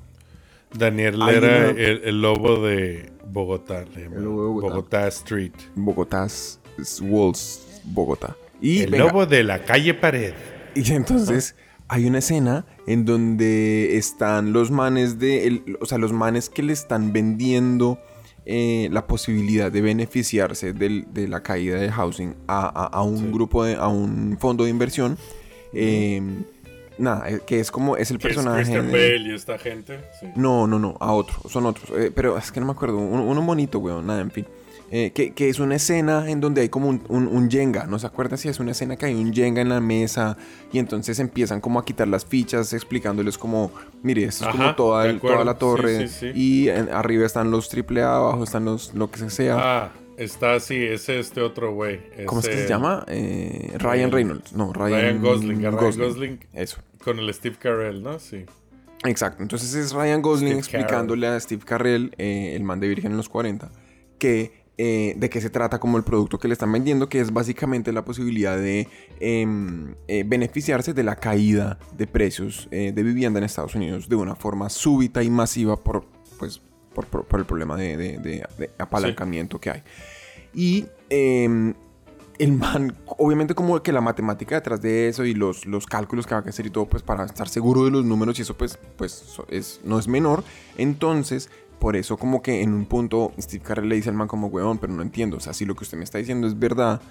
[0.74, 4.68] Daniel era el, el lobo de Bogotá, de Bogotá.
[4.68, 5.54] Bogotá Street.
[5.76, 6.60] Bogotá's
[7.02, 8.36] Walls, Bogotá.
[8.62, 10.34] Y el venga, lobo de la calle Pared.
[10.76, 11.56] Y entonces
[11.88, 15.48] hay una escena en donde están los manes de.
[15.48, 18.00] el- o sea, los manes que le están vendiendo
[18.46, 23.18] eh, la posibilidad de beneficiarse del- de la caída de housing a, a- a un
[23.18, 23.32] Sí.
[23.32, 23.76] grupo de.
[23.76, 25.18] a un fondo de inversión.
[25.74, 26.22] eh,
[26.98, 28.64] nada, eh, que es como, es el Que es personaje.
[28.64, 30.00] Christian Bale y esta gente.
[30.20, 30.28] Sí.
[30.36, 31.90] No, no, no, a otro, son otros.
[31.98, 34.46] eh, pero es que no me acuerdo, uno, uno bonito, weón, nada, en fin.
[34.90, 37.50] Eh, que, que es una escena en donde hay como un, un,
[37.90, 38.38] ¿no se acuerdan?
[38.38, 40.38] Si es una escena que hay un Jenga en la mesa
[40.72, 43.70] y entonces empiezan como a quitar las fichas explicándoles como,
[44.02, 46.40] mire, esto es como toda, el- toda la torre Sí, sí, sí.
[46.40, 49.58] y en- arriba están los AAA, abajo están los lo que sea.
[49.60, 52.00] Ah, está así, es este otro güey.
[52.26, 53.04] ¿Cómo es que se llama?
[53.10, 54.54] Eh, Ryan Reynolds.
[54.54, 56.40] No, Ryan, Ryan Gosling, Ryan Gosling.
[56.54, 56.78] Eso.
[57.04, 58.20] Con el Steve Carell, ¿no?
[58.20, 58.46] Sí.
[59.06, 63.12] Exacto, entonces es Ryan Gosling Steve explicándole a Steve Carrell, eh, el man de Virgen
[63.12, 63.70] en los 40,
[64.18, 67.32] que eh, de qué se trata como el producto que le están vendiendo, que es
[67.34, 68.88] básicamente la posibilidad de
[69.20, 74.36] em, eh, beneficiarse de la caída de precios de vivienda en Estados Unidos de una
[74.36, 76.06] forma súbita y masiva por,
[76.38, 76.62] pues,
[76.94, 79.84] por, por- por el problema de, de- de- de apalancamiento que hay.
[80.54, 81.74] Y em,
[82.40, 86.36] el man, obviamente como que la matemática detrás de eso y los, los cálculos que
[86.36, 88.78] va a hacer y todo, pues para estar seguro de los números y eso pues,
[88.96, 90.44] pues es, no es menor.
[90.78, 94.48] Entonces, por eso como que en un punto Steve Carell le dice al man como,
[94.48, 97.02] weón, pero no entiendo, o sea, si lo que usted me está diciendo es verdad,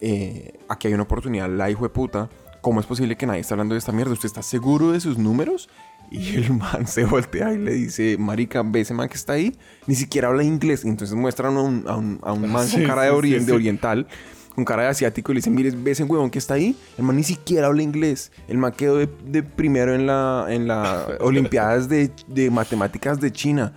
[0.00, 2.28] eh, aquí hay una oportunidad, la hijo de puta,
[2.60, 4.12] ¿cómo es posible que nadie está hablando de esta mierda?
[4.12, 5.68] ¿Usted está seguro de sus números?
[6.10, 9.56] Y el man se voltea y le dice, marica, ve ese man que está ahí,
[9.86, 10.84] ni siquiera habla inglés.
[10.84, 13.38] Y entonces muestran a un, a un, a un man con cara de, sí, orien-
[13.40, 13.52] sí, de sí.
[13.52, 14.06] oriental,
[14.54, 16.76] con cara de asiático, y le dice, mire, ve ese huevón que está ahí.
[16.96, 18.30] El man ni siquiera habla inglés.
[18.48, 23.32] El man quedó de, de primero en la, en la Olimpiadas de, de Matemáticas de
[23.32, 23.72] China.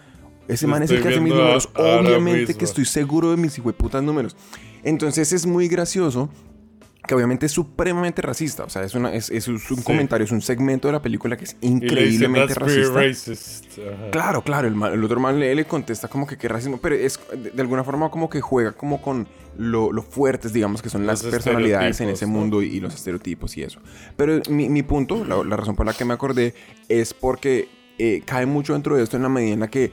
[0.48, 1.70] Ese man es el Estoy que hace mis números.
[1.76, 2.58] Obviamente mismo.
[2.60, 4.36] que estoy seguro de mis hijueputas números.
[4.84, 6.30] Entonces es muy gracioso
[7.06, 8.64] que obviamente es supremamente racista.
[8.66, 9.76] O sea, es, una, es, es un Sí.
[9.84, 12.92] comentario, es un segmento de la película que es dicen, increíblemente racista.
[14.12, 17.20] Claro, claro, el, el otro man le, le contesta como que qué racismo, pero es
[17.32, 19.28] de, de alguna forma como que juega como con
[19.58, 22.94] lo, lo fuertes, digamos, que son las Los personalidades en ese mundo y, y los
[22.96, 23.80] estereotipos y eso.
[24.16, 26.54] Pero mi, mi punto, la, la razón por la que me acordé,
[26.90, 27.68] es porque
[27.98, 29.92] eh, cae mucho dentro de esto en la medida en la que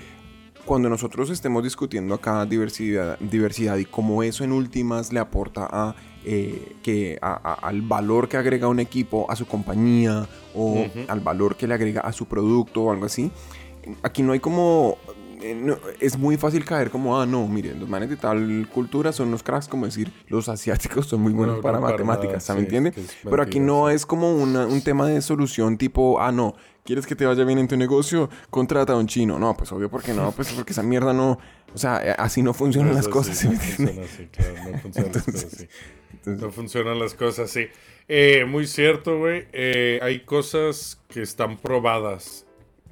[0.65, 5.95] cuando nosotros estemos discutiendo acá diversidad, diversidad y cómo eso en últimas le aporta a,
[6.25, 11.21] eh, que, a- a- al valor que agrega un equipo a su compañía o al
[11.21, 13.31] valor que le agrega a su producto o algo así,
[14.03, 14.97] aquí no hay como...
[15.51, 19.13] eh, no, es muy fácil caer como, ah, no, miren, los manes de tal cultura
[19.13, 22.61] son unos cracks, como decir, los asiáticos son muy buenos No, para no, matemáticas, ¿sabe
[22.61, 22.93] sí, entiende?
[22.93, 26.55] que es Pero aquí no es como una- un tema de solución tipo, ah, no,
[26.85, 28.29] ¿quieres que te vaya bien en tu negocio?
[28.51, 29.39] Contrata a un chino.
[29.39, 31.39] No, pues obvio, porque no, pues porque esa mierda no,
[31.75, 33.93] o sea, eh, así no funcionan las cosas, ¿sí me no entiende?
[34.07, 35.69] funciona así, claro, no funcionan las cosas Entonces- así.
[36.27, 37.67] No funcionan las cosas así.
[38.09, 39.47] Eh, muy cierto, güey.
[39.53, 42.44] Eh, hay cosas que están probadas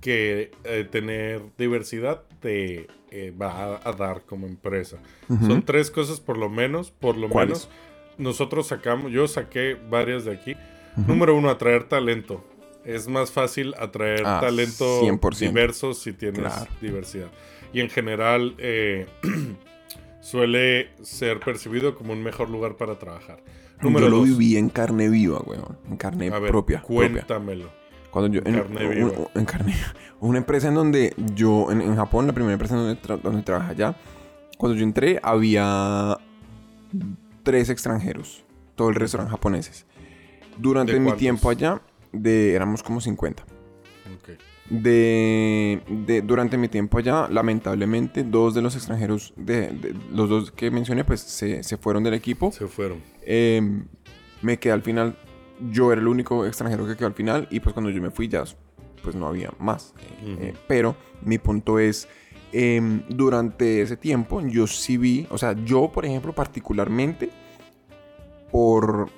[0.03, 4.99] que eh, tener diversidad te eh, va a, a dar como empresa.
[5.29, 7.71] Son tres cosas por lo menos, por lo menos.
[8.19, 10.55] Nosotros sacamos, yo saqué varias de aquí.
[11.07, 12.45] Número uno, atraer talento.
[12.85, 15.39] Es más fácil atraer Ah, talento 100%.
[15.39, 16.71] diverso si tienes Claro.
[16.81, 17.29] diversidad.
[17.73, 19.07] Y en general eh,
[20.21, 23.43] suele ser percibido como un mejor lugar para trabajar.
[23.81, 24.29] Número yo lo dos.
[24.29, 27.25] viví en carne viva, weón, en carne A ver, propia, propia.
[28.13, 29.09] Cuando yo, en, Carne un- viva.
[29.35, 29.75] un- en carne
[30.21, 33.43] Una empresa en donde yo, en, en Japón, la primera empresa en donde, tra- donde
[33.43, 33.97] trabajé allá,
[34.57, 36.17] cuando yo entré había
[37.43, 38.45] tres extranjeros.
[38.77, 39.85] Todo el resto eran japoneses.
[40.59, 43.43] Durante ¿De mi tiempo allá, de, éramos como 50.
[43.43, 44.31] Ok.
[44.71, 50.53] De, de- durante mi tiempo allá, lamentablemente, dos de los extranjeros, de, de- los dos
[50.53, 52.53] que mencioné, pues se, se fueron del equipo.
[52.53, 52.99] Se fueron.
[53.23, 53.83] Eh,
[54.41, 55.17] me quedé al final.
[55.71, 57.47] Yo era el único extranjero que quedó al final.
[57.51, 58.45] Y pues cuando yo me fui ya,
[59.03, 59.95] pues no había más.
[60.25, 62.09] Eh, eh, pero mi punto es,
[62.53, 67.31] em, durante ese tiempo yo sí vi, o sea, yo por ejemplo particularmente,
[68.51, 69.09] por...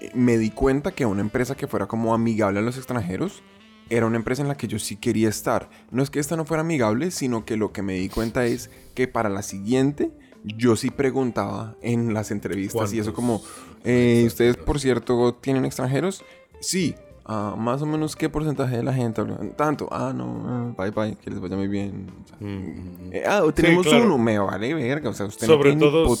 [0.00, 3.42] eh, Me di cuenta que una empresa que fuera como amigable a los extranjeros
[3.88, 5.68] era una empresa en la que yo sí quería estar.
[5.90, 8.70] No es que esta no fuera amigable, sino que lo que me di cuenta es
[8.94, 10.12] que para la siguiente
[10.44, 13.42] yo sí preguntaba en las entrevistas y eso como,
[13.84, 16.24] eh, ¿ustedes por cierto tienen extranjeros?
[16.60, 16.94] Sí.
[17.26, 19.38] Ah, más o menos qué porcentaje de la gente habla?
[19.56, 19.88] Tanto.
[19.92, 22.08] Ah, no, ah, bye bye, que les vaya muy bien.
[22.24, 23.12] O sea, Mm, mm, mm.
[23.12, 24.04] eh, ah, tenemos claro.
[24.06, 25.10] uno, me vale verga.
[25.10, 26.16] O sea, usted no Sobre ni todo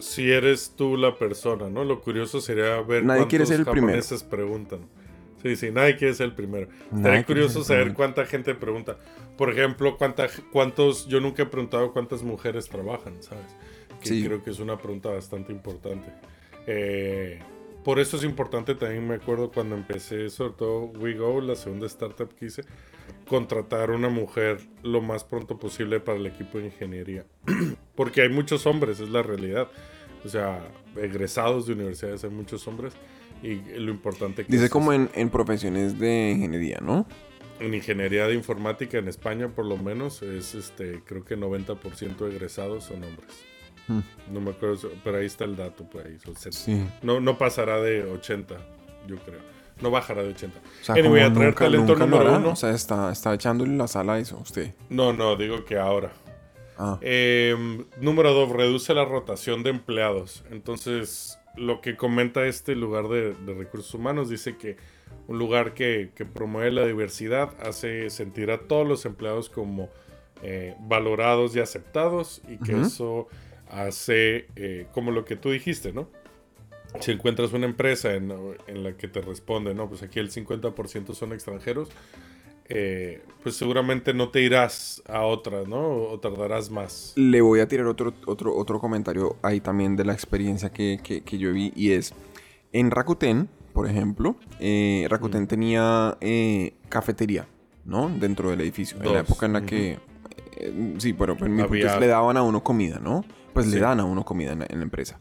[0.00, 1.84] si eres tú la persona, ¿no?
[1.84, 4.00] Lo curioso sería ver Nadie cuántos quiere ser el primero.
[4.30, 4.80] preguntan.
[5.42, 6.68] Sí, sí, nadie quiere ser el primero.
[6.94, 8.98] Estaría curioso saber cuánta gente pregunta.
[9.36, 13.46] Por ejemplo, cuánta, cuántos, yo nunca he preguntado cuántas mujeres trabajan, ¿sabes?
[14.00, 14.24] Que Sí.
[14.24, 16.12] creo que es una pregunta bastante importante.
[16.66, 17.38] Eh,
[17.84, 22.34] por eso es importante también, me acuerdo cuando empecé, sobre todo WeGo, la segunda startup
[22.34, 22.62] que hice,
[23.26, 27.24] contratar una mujer lo más pronto posible para el equipo de ingeniería.
[27.94, 29.68] Porque hay muchos hombres, es la realidad.
[30.24, 30.60] O sea,
[30.96, 32.94] egresados de universidades hay muchos hombres.
[33.42, 37.06] Y lo importante que Dice es como en, en profesiones de ingeniería, ¿no?
[37.60, 42.30] en ingeniería de informática en España por lo menos es este creo que 90% de
[42.30, 43.28] egresados son hombres.
[43.88, 44.00] Hmm.
[44.32, 46.86] No me acuerdo, pero ahí está el dato, pues ahí set- Sí.
[47.02, 48.54] No, no pasará de 80,
[49.08, 49.40] yo creo.
[49.80, 50.58] No bajará de 80.
[50.58, 52.38] O sea, Anyway, a traer nunca, talento nunca número hará.
[52.38, 52.50] uno.
[52.50, 54.74] O sea, está, está echándole la sala a eso, usted.
[54.90, 56.12] No, no, digo que ahora.
[56.76, 57.56] Ah, Eh,
[58.00, 60.44] número dos, reduce la rotación de empleados.
[60.50, 64.76] Entonces, lo que comenta este lugar de, de recursos humanos dice que
[65.26, 69.90] un lugar que, que promueve la diversidad hace sentir a todos los empleados como
[70.42, 73.28] eh, valorados y aceptados y que eso
[73.68, 76.08] hace eh, como lo que tú dijiste, ¿no?
[77.00, 78.32] Si encuentras una empresa en,
[78.66, 81.90] en la que te responde, no, pues aquí el 50% son extranjeros,
[82.68, 85.86] eh, pues seguramente no te irás a otra, ¿no?
[86.04, 87.12] O tardarás más.
[87.16, 91.22] le voy a tirar otro, otro, otro comentario ahí también de la experiencia que, que-
[91.22, 92.12] que yo vi y es
[92.72, 97.46] en Rakuten, por ejemplo, eh, Rakuten tenía eh, cafetería,
[97.84, 98.08] ¿no?
[98.10, 98.98] Dentro del edificio.
[98.98, 99.98] En la Dos, época en la que,
[100.56, 103.24] eh, sí, bueno, en mi Había- le daban a uno comida, ¿no?
[103.54, 105.18] Pues le dan a uno comida en la, en la empresa.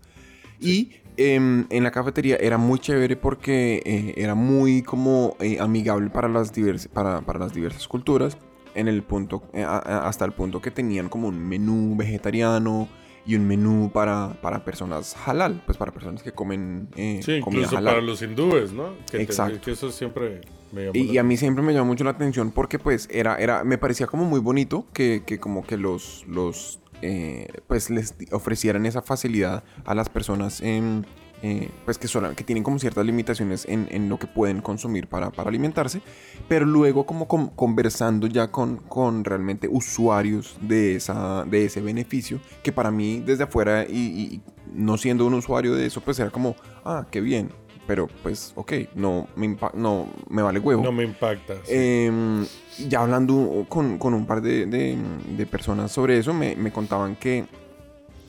[0.59, 6.09] Y em, en la cafetería era muy chévere porque eh, era muy como eh, amigable
[6.09, 8.37] para las, divers- para, para las diversas culturas.
[8.75, 12.87] En el punto, eh, hasta el punto que tenían como un menú vegetariano
[13.25, 17.75] y un menú para, para personas halal, pues para personas que comen eh, Sí, incluso
[17.77, 17.95] halal.
[17.95, 18.93] para los hindúes, ¿no?
[19.11, 19.59] Que, te- Exacto.
[19.61, 20.91] que eso siempre me.
[20.93, 23.77] Y, y a mí siempre me llamó mucho la atención porque pues era, era, me
[23.79, 29.01] parecía como muy bonito que, que como que los, los eh, pues les ofrecieran esa
[29.01, 31.05] facilidad a las personas en,
[31.43, 35.07] eh, pues que, son, que tienen como ciertas limitaciones en, en lo que pueden consumir
[35.07, 36.01] para, para alimentarse,
[36.47, 42.39] pero luego como con- conversando ya con, con realmente usuarios de, esa, de ese beneficio,
[42.63, 44.41] que para mí desde afuera y, y
[44.73, 47.49] no siendo un usuario de eso, pues era como, ah, qué bien.
[47.87, 50.83] Pero pues, ok, no me, no, me vale huevo.
[50.83, 51.55] No me impacta.
[51.55, 51.61] sí.
[51.69, 52.45] Eh,
[52.89, 54.97] ya hablando con, con un par de, de-
[55.37, 57.45] de personas sobre eso, me, me contaban que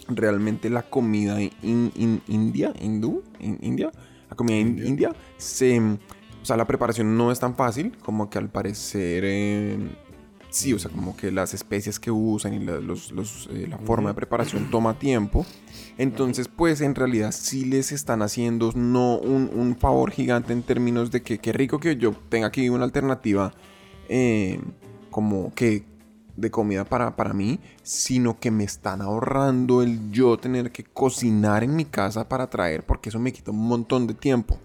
[0.09, 1.53] realmente la comida in-
[1.97, 3.90] in- india, hindú, in- india,
[4.31, 4.87] la comida in- India.
[4.87, 9.77] india, se, o sea, la preparación no es tan fácil, como que al parecer, eh,
[10.51, 13.79] sí, o sea, como que las especies que usan y la, los- los, eh, la
[13.79, 15.45] forma de preparación toma tiempo.
[15.99, 21.11] Entonces, pues en realidad sí les están haciendo no un, un favor gigante en términos
[21.11, 23.53] de que qué rico que yo tenga aquí una alternativa
[24.09, 24.61] eh,
[25.11, 25.85] como que
[26.37, 31.65] de comida para, para mí, sino que me están ahorrando el yo tener que cocinar
[31.65, 34.57] en mi casa para traer, porque eso me quita un montón de tiempo.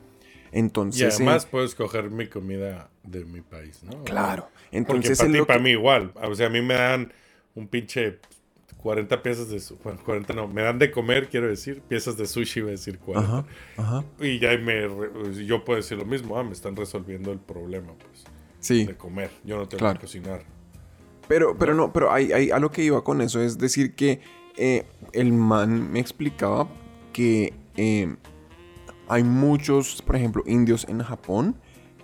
[0.53, 4.03] y Entonces, además eh, puedo escoger mi comida de mi país, ¿no?
[4.03, 4.49] claro.
[4.73, 6.11] Entonces, para ti, para mí igual.
[6.21, 7.11] O sea, a mí me dan
[7.55, 8.19] un pinche
[8.77, 9.59] 40 piezas de...
[9.59, 10.47] su- Bueno, 40 no.
[10.47, 11.81] Me dan de comer, quiero decir.
[11.87, 13.29] Piezas de sushi, voy a decir 40.
[13.31, 13.45] Ajá,
[13.77, 14.03] ajá.
[14.19, 14.87] Y ya me...
[14.87, 16.37] re- Yo puedo decir lo mismo.
[16.37, 18.23] Ah, me están resolviendo el problema, pues.
[18.59, 18.85] Sí.
[18.85, 19.29] De comer.
[19.43, 19.95] Yo no tengo Claro.
[19.99, 20.43] que cocinar.
[21.27, 24.19] Pero, pero no, pero hay, hay- a lo que iba con eso es decir que
[24.57, 26.67] eh, el man me explicaba
[27.13, 28.13] que eh,
[29.07, 31.55] hay muchos, por ejemplo, indios en Japón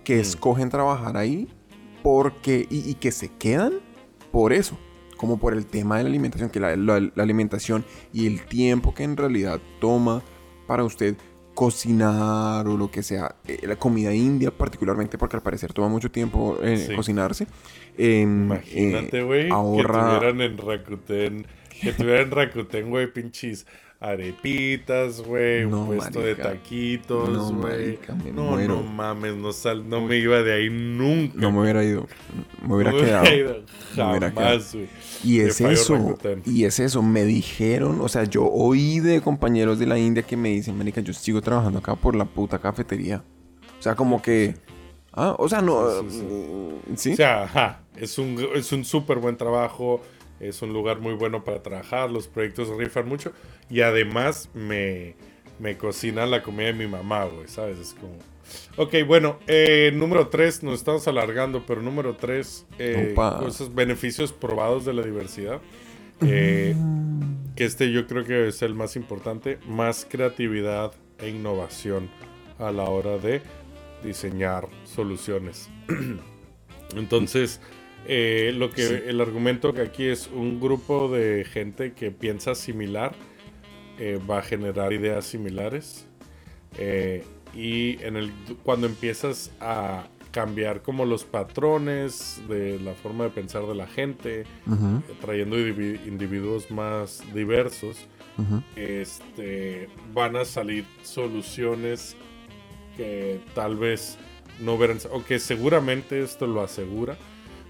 [0.04, 0.22] que Mm.
[0.22, 1.48] escogen trabajar ahí
[2.04, 3.74] porque y, y que se quedan
[4.32, 4.78] por eso,
[5.18, 7.84] como por el tema de la alimentación, que la, la- la alimentación
[8.14, 10.22] y el tiempo que en realidad toma
[10.68, 11.16] para usted
[11.56, 16.10] cocinar o lo que sea, eh, la comida india particularmente porque al parecer toma mucho
[16.10, 16.96] tiempo eh, Sí.
[16.96, 17.48] cocinarse.
[17.98, 21.48] Imagínate, eh, güey, ahorra- que tuvieran en Rakuten,
[21.82, 23.66] que tuvieran en Rakuten, güey, pinches
[24.00, 26.44] arepitas, güey, un No, puesto de marica.
[26.54, 28.00] taquitos, No, güey.
[28.34, 28.76] no, muero.
[28.76, 31.34] no mames, no sal, no me iba de ahí nunca.
[31.38, 32.08] No me hubiera ido.
[32.66, 33.36] Me hubiera No quedado.
[33.36, 33.56] ido
[33.98, 34.88] Me hubiera Jamás, güey.
[35.24, 36.18] Y es eso.
[36.46, 37.02] Y es eso.
[37.02, 41.02] Me dijeron, o sea, yo oí de compañeros de la India que me dicen, Marica,
[41.02, 43.24] yo sigo trabajando acá por la puta cafetería.
[43.80, 44.56] O sea, como que.
[45.12, 45.90] Ah, o sea, no.
[46.04, 47.14] Sí, sí, mm, ¿Sí?
[47.14, 50.02] O sea, ajá, es un es un súper buen trabajo,
[50.40, 53.32] es un lugar muy bueno para trabajar, los proyectos rifan mucho
[53.70, 55.16] y además me,
[55.60, 57.80] me cocina la comida de mi mamá, güey, ¿sabes?
[57.80, 58.18] Es como...
[58.78, 62.66] Ok, bueno, eh, número 3, nos estamos alargando, pero número 3,
[63.12, 63.44] Opa.
[63.48, 65.62] esos beneficios probados de la diversidad.
[66.22, 66.76] eh,
[67.56, 72.10] que este yo creo que es el más importante, más creatividad e innovación
[72.58, 73.42] a la hora de
[74.04, 75.70] diseñar soluciones.
[76.96, 77.60] Entonces,
[78.12, 78.94] eh, lo que Sí.
[79.06, 83.14] el argumento que aquí es un grupo de gente que piensa similar
[84.00, 86.08] eh, va a generar ideas similares
[86.80, 88.32] eh, y en el
[88.64, 94.44] cuando empiezas a cambiar como los patrones de la forma de pensar de la gente,
[95.22, 98.08] trayendo indivi- individuos más diversos,
[98.76, 102.16] este, van a salir soluciones
[102.96, 104.18] que tal vez
[104.60, 107.18] no hubieran, o que seguramente esto lo asegura,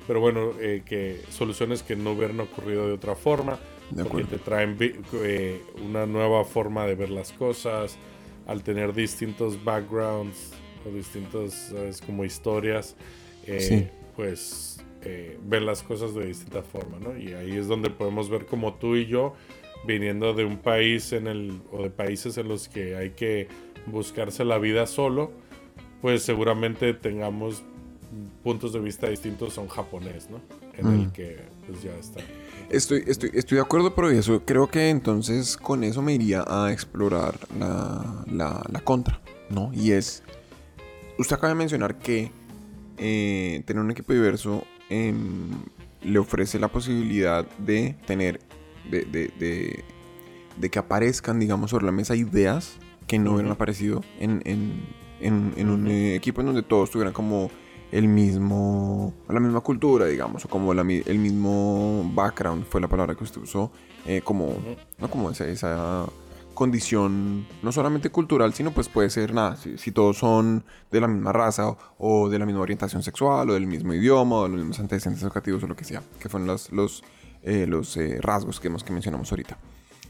[0.10, 3.60] pero bueno, eh, que soluciones que no hubieran ocurrido de otra forma,
[3.92, 7.96] De porque te traen eh, una nueva forma de ver las cosas,
[8.48, 10.54] al tener distintos backgrounds
[10.84, 12.02] o distintos, ¿sabes?
[12.02, 12.96] como historias,
[13.46, 13.88] eh, Sí.
[14.16, 17.16] pues eh, ven las cosas de distinta forma, ¿no?
[17.16, 19.36] Y ahí es donde podemos ver como tú y yo,
[19.86, 23.48] viniendo de un país en el, o de países en los que hay que
[23.86, 25.32] buscarse la vida solo,
[26.02, 27.64] pues seguramente tengamos
[28.44, 30.42] puntos de vista distintos un japonés, ¿no?
[30.78, 31.12] En el Mm.
[31.12, 31.38] que
[31.68, 32.22] pues ya está.
[32.70, 36.72] Estoy, estoy, estoy de acuerdo, pero eso creo que entonces con eso me iría a
[36.72, 39.72] explorar la, la, la contra, ¿no?
[39.74, 40.24] Y es,
[41.18, 42.32] usted acaba de mencionar que
[42.98, 45.50] eh, tener un equipo diverso em,
[46.02, 48.40] le ofrece la posibilidad de tener,
[48.90, 49.84] de, de, de-
[50.58, 54.84] de que aparezcan, digamos, sobre la mesa ideas que no hubieran aparecido en, en,
[55.22, 57.50] en- en un eh, equipo en donde todos tuvieran como
[57.92, 63.24] el mismo, la misma cultura, digamos, o como el mismo background, fue la palabra que
[63.24, 63.72] usted usó,
[64.06, 64.56] eh, como,
[65.00, 65.10] ¿no?
[65.10, 66.06] como esa, esa
[66.54, 71.32] condición, no solamente cultural, sino pues puede ser nada, si, todos son de la misma
[71.32, 74.80] raza o, de la misma orientación sexual o del mismo idioma o de los mismos
[74.80, 77.04] antecedentes educativos o lo que sea, que fueron los, los,
[77.44, 79.58] eh, los eh, rasgos que, hemos, que mencionamos ahorita.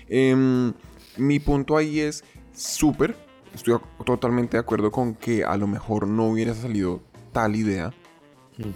[0.07, 0.73] Em,
[1.17, 3.15] mi punto ahí es súper,
[3.53, 7.01] estoy totalmente de acuerdo con que a lo mejor no hubiera salido
[7.31, 7.93] tal idea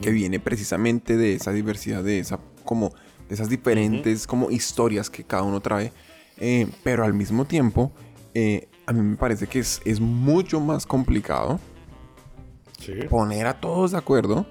[0.01, 2.93] que viene precisamente de esa diversidad, de esa como
[3.27, 5.91] de esas diferentes como historias que cada uno trae,
[6.37, 7.91] eh, pero al mismo tiempo
[8.33, 11.59] eh, a mí me parece que es, es mucho más complicado
[12.79, 12.93] Sí.
[13.09, 14.45] poner a todos de acuerdo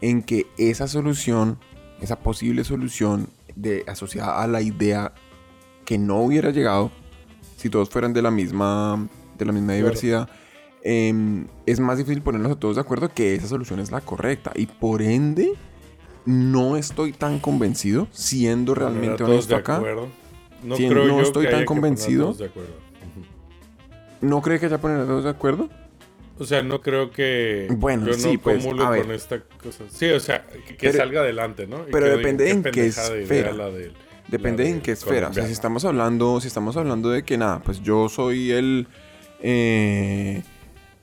[0.00, 1.58] en que esa solución,
[2.00, 5.12] esa posible solución de asociada a la idea
[5.84, 6.90] que no hubiera llegado
[7.56, 9.84] si todos fueran de la misma de la misma Claro.
[9.84, 10.28] diversidad
[10.88, 14.52] em, es más difícil ponernos a todos de acuerdo que esa solución es la correcta
[14.54, 15.52] y por ende
[16.24, 19.82] no estoy tan convencido siendo realmente honesto de acá.
[20.62, 22.32] No Sí, creo no yo estoy que tan convencido.
[22.34, 22.72] de acuerdo.
[24.20, 25.68] No cree que haya poner a todos de acuerdo
[26.38, 29.02] O sea, no creo que Bueno, yo sí, no pues, a ver.
[29.02, 29.84] con esta cosa.
[29.90, 31.86] Sí, o sea, que, que Pero- salga adelante, ¿no?
[31.88, 33.52] Y pero que depende en qué de esfera.
[33.52, 33.70] la
[34.28, 35.28] Depende la en qué esfera.
[35.28, 38.86] O sea, si estamos hablando, si estamos hablando de que nada, pues yo soy el,
[39.40, 40.42] eh,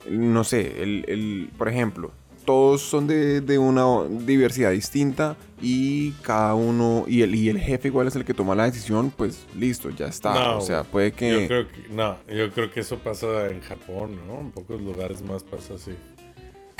[0.08, 2.10] no sé, el, el- por ejemplo,
[2.44, 7.88] todos son de, de una diversidad distinta y cada uno, y el, y el jefe
[7.88, 10.34] igual es el que toma la decisión, pues listo, ya está.
[10.34, 11.46] No, o sea, puede Yo que...
[11.46, 14.40] creo que, no, yo creo que eso pasa en Japón, ¿no?
[14.40, 15.92] En pocos lugares más pasa así.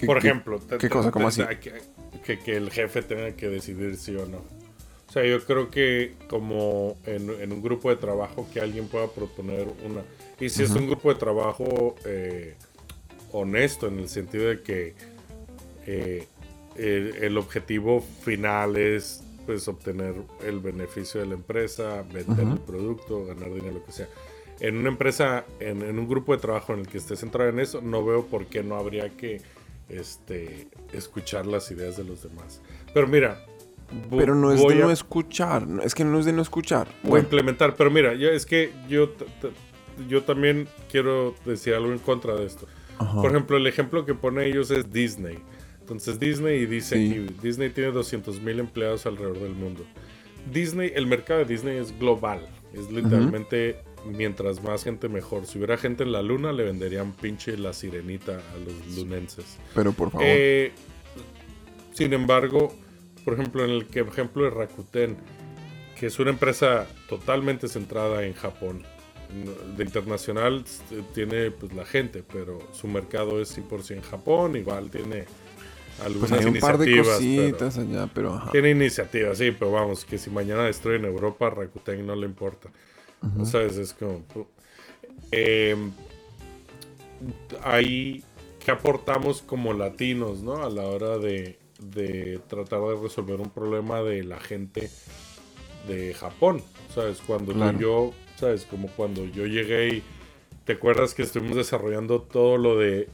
[0.05, 1.09] Por ejemplo, te- ¿qué te- cosa?
[1.09, 1.43] te- ¿Cómo así?
[1.63, 1.73] Que,
[2.25, 4.39] que- que el jefe tenga que decidir sí o no.
[5.09, 9.07] O sea, yo creo que como en, en un grupo de trabajo que alguien pueda
[9.07, 10.03] proponer una...
[10.41, 12.57] Y si es un grupo de trabajo eh,
[13.39, 14.95] honesto en el sentido de que
[15.87, 16.27] eh,
[16.77, 20.15] el, el objetivo final es pues obtener
[20.47, 24.09] el beneficio de la empresa, vender el producto, ganar dinero, lo que sea.
[24.61, 27.59] En una empresa, en, en un grupo de trabajo en el que esté centrado en
[27.61, 29.43] eso, no veo por qué no habría que
[29.91, 32.63] este, escuchar las ideas de los demás.
[32.95, 33.45] Pero mira,
[34.11, 36.89] Pero no es de a- no escuchar, es que no es de no escuchar.
[37.07, 37.75] o implementar.
[37.77, 39.11] Pero mira, yo, es que yo,
[40.09, 42.67] yo también quiero decir algo en contra de esto.
[42.99, 43.21] Ajá.
[43.23, 45.39] Por ejemplo, el ejemplo que pone ellos es Disney.
[45.81, 47.11] Entonces Disney y dice Sí.
[47.13, 49.85] aquí, Disney tiene 200 mil empleados alrededor del mundo.
[50.51, 52.47] Disney, el mercado de Disney es global.
[52.73, 53.77] Es literalmente
[54.07, 55.47] mientras más gente mejor.
[55.47, 59.59] Si hubiera gente en la luna, le venderían pinche la sirenita a los lunenses.
[59.75, 60.27] pero por favor.
[60.29, 60.73] Eh,
[61.93, 62.75] sin embargo,
[63.25, 65.17] por ejemplo, en el que- ejemplo de Rakuten,
[65.99, 68.83] que es una empresa totalmente centrada en Japón.
[69.77, 75.25] De internacional eh, tiene pues la gente, pero su mercado es 100% Japón, igual tiene
[76.05, 77.19] algunas pues hay un par de iniciativas.
[77.19, 78.51] pero- cositas allá, pero ajá.
[78.53, 82.69] tiene iniciativas, sí, pero vamos, que si mañana destruyen Europa, Rakuten no le importa.
[83.45, 83.77] ¿Sabes?
[83.79, 84.23] Es como...
[85.31, 85.91] em,
[87.63, 88.23] ahí,
[88.65, 90.63] ¿qué aportamos como latinos, no?
[90.63, 94.91] A la hora de, de tratar de resolver un problema de la gente
[95.89, 96.63] de Japón,
[96.95, 97.21] ¿sabes?
[97.27, 97.79] Cuando tú y Claro.
[97.79, 98.65] yo, ¿sabes?
[98.65, 100.03] Como cuando yo llegué y...
[100.65, 103.11] ¿Te acuerdas que estuvimos desarrollando todo lo de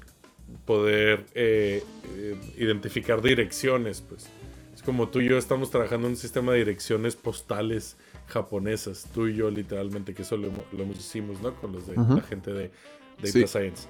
[0.66, 1.82] poder eh,
[2.14, 4.28] eh, identificar direcciones, pues?
[4.72, 7.96] Es como tú y yo estamos trabajando en un sistema de direcciones postales
[8.28, 11.54] japonesas, tú y yo literalmente, que eso lo, lo hicimos, ¿no?
[11.56, 12.70] Con los de la gente de
[13.18, 13.46] Data Sí.
[13.46, 13.88] Science.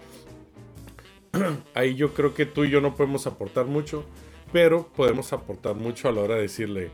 [1.74, 4.04] Ahí yo creo que tú y yo no podemos aportar mucho,
[4.52, 6.90] pero podemos aportar mucho a la hora de decirle,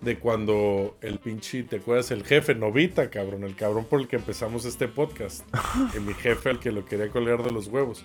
[0.00, 2.10] de cuando el pinche, ¿te acuerdas?
[2.10, 5.44] El jefe, Novita, cabrón, el cabrón por el que empezamos este podcast.
[5.92, 8.04] que mi jefe al que lo quería colgar de los huevos.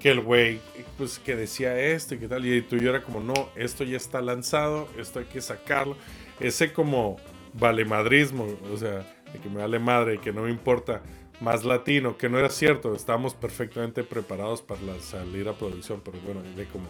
[0.00, 0.60] Que el güey,
[0.98, 2.44] pues que decía esto y qué tal.
[2.44, 5.96] Y tú y yo era como, no, esto ya está lanzado, esto hay que sacarlo.
[6.38, 7.16] Ese como
[7.54, 8.98] valemadrismo, o sea,
[9.32, 11.02] de que me vale madre, que no me importa
[11.40, 16.18] más latino, que no era cierto, estábamos perfectamente preparados para la- salir a producción, pero
[16.20, 16.84] bueno, de como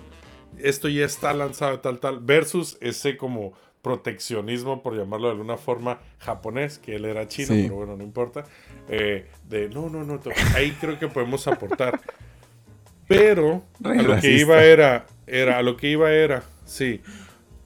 [0.59, 5.99] esto ya está lanzado tal tal versus ese como proteccionismo por llamarlo de alguna forma
[6.19, 7.63] japonés que él era chino Sí.
[7.65, 8.45] pero bueno no importa
[8.89, 10.21] eh, de no no no
[10.55, 12.01] ahí creo que podemos aportar.
[13.09, 17.01] Pero Re a lo que iba era era a lo que iba era sí.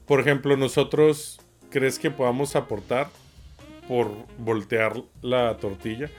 [0.05, 1.39] Por ejemplo nosotros
[1.69, 3.09] crees que podamos aportar
[3.87, 6.09] por voltear la tortilla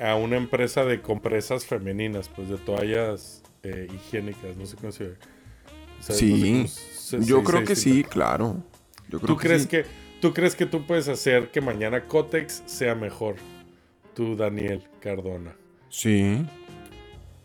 [0.00, 5.04] a una empresa de compresas femeninas, pues de toallas eh, higiénicas, no sé cómo se...
[5.10, 6.30] o sea, Sí,
[6.62, 6.80] no sé
[7.16, 8.62] cómo se- Yo se creo que sí, claro.
[9.10, 9.68] Yo creo ¿Tú crees sí.
[9.68, 9.84] que
[10.20, 13.36] tú crees que tú puedes hacer que mañana Cotex sea mejor?
[14.14, 15.54] Tú, Daniel Cardona.
[15.88, 16.44] Sí.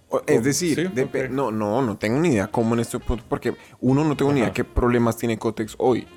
[0.09, 0.21] O-.
[0.27, 4.03] Es decir, Sí, no, no, no tengo ni idea cómo en este punto, porque uno
[4.03, 6.07] no tengo ni idea qué problemas tiene Cotex hoy.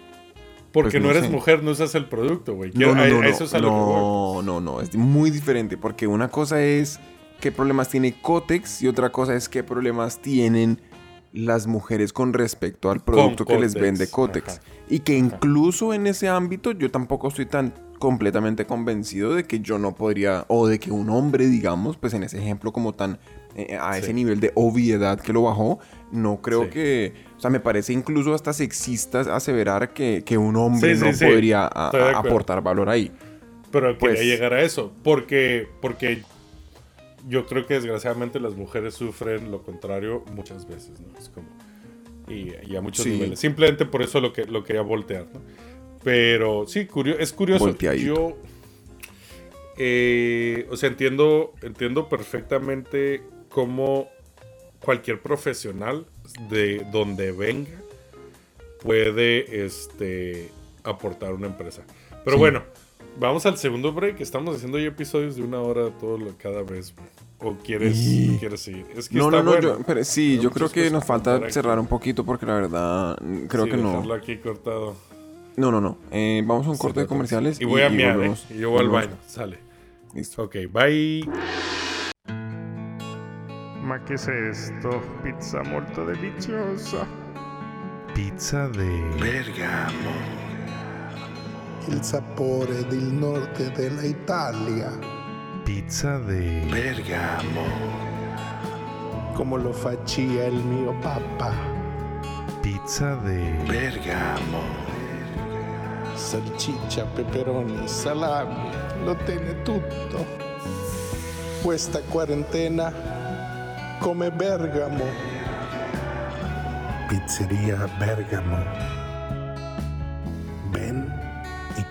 [0.72, 1.30] Porque Pues no, no eres sé.
[1.30, 2.70] mujer, no usas el producto, güey.
[2.74, 4.02] No, no, no, eso es a lo que voy.
[4.02, 7.00] no, no, no, es muy diferente, porque una cosa es
[7.40, 10.80] qué problemas tiene Cotex y otra cosa es qué problemas tienen
[11.32, 14.48] las mujeres con respecto al producto que les vende Cotex.
[14.58, 14.60] ajá.
[14.88, 19.78] Y que incluso en ese ámbito yo tampoco estoy tan completamente convencido de que yo
[19.78, 23.18] no podría, o de que un hombre, digamos, pues en ese ejemplo como tan
[23.54, 24.00] eh, a Sí.
[24.00, 25.80] ese nivel de obviedad que lo bajó,
[26.12, 26.70] no creo Sí.
[26.70, 31.10] que, o sea, me parece incluso hasta sexista aseverar que, que un hombre Sí, no
[31.28, 33.10] podría a- a- aportar valor ahí.
[33.72, 34.92] Pero Pues- quería llegar a eso.
[35.02, 36.22] Porque, porque
[37.28, 41.18] yo creo que desgraciadamente las mujeres sufren lo contrario muchas veces, ¿no?
[41.18, 41.48] Es como.
[42.28, 43.10] Y, y a muchos Sí.
[43.12, 43.38] niveles.
[43.38, 45.40] Simplemente por eso lo que lo quería voltear, ¿no?
[46.04, 47.64] Pero sí, curio- es curioso.
[47.66, 48.04] Volteadito.
[48.04, 48.36] Yo.
[49.76, 54.08] eh, o sea, entiendo, entiendo perfectamente cómo
[54.80, 56.06] cualquier profesional
[56.50, 57.70] de donde venga
[58.82, 60.50] puede este,
[60.84, 61.82] aportar una empresa.
[62.24, 62.40] Pero Sí.
[62.40, 62.62] bueno,
[63.18, 64.20] vamos al segundo break.
[64.20, 66.94] Estamos haciendo ya episodios de una hora todo lo- cada vez.
[67.40, 68.86] ¿O quieres, Y- quieres seguir?
[68.96, 69.78] Es que No, está no, no, bueno.
[69.78, 71.52] yo, pero sí, Hay yo creo que nos falta aquí.
[71.52, 73.16] cerrar un poquito porque la verdad
[73.48, 73.90] creo Sí, que no.
[73.90, 74.96] dejarlo aquí cortado.
[75.56, 75.98] No, no, no.
[76.10, 77.60] Eh, vamos a un Sí, corte de comerciales.
[77.60, 78.34] Y voy a miar, ¿eh?
[78.50, 79.16] Y yo voy al baño.
[79.26, 79.58] Sale.
[80.14, 80.42] Listo.
[80.44, 81.22] Ok, bye.
[83.82, 85.00] Ma che è sto?
[85.22, 87.06] Pizza molto deliziosa.
[88.14, 89.02] Pizza de...
[91.88, 94.90] il sapore del nord dell'Italia,
[95.64, 96.62] Pizza de...
[99.32, 101.52] come lo faccia il mio papà.
[102.60, 103.54] Pizza de...
[106.14, 108.70] Salsiccia, peperoni, salami,
[109.04, 110.26] lo tiene tutto.
[111.62, 112.92] Questa quarantena
[113.98, 115.04] come Bergamo.
[117.08, 118.97] Pizzeria Bergamo.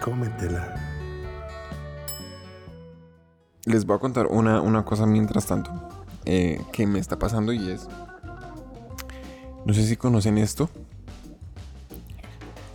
[0.08, 0.74] Cómetela.
[3.66, 5.70] Les voy a contar una, una cosa mientras tanto
[6.24, 7.90] eh, que me está pasando y es.
[9.66, 10.70] No sé si conocen esto.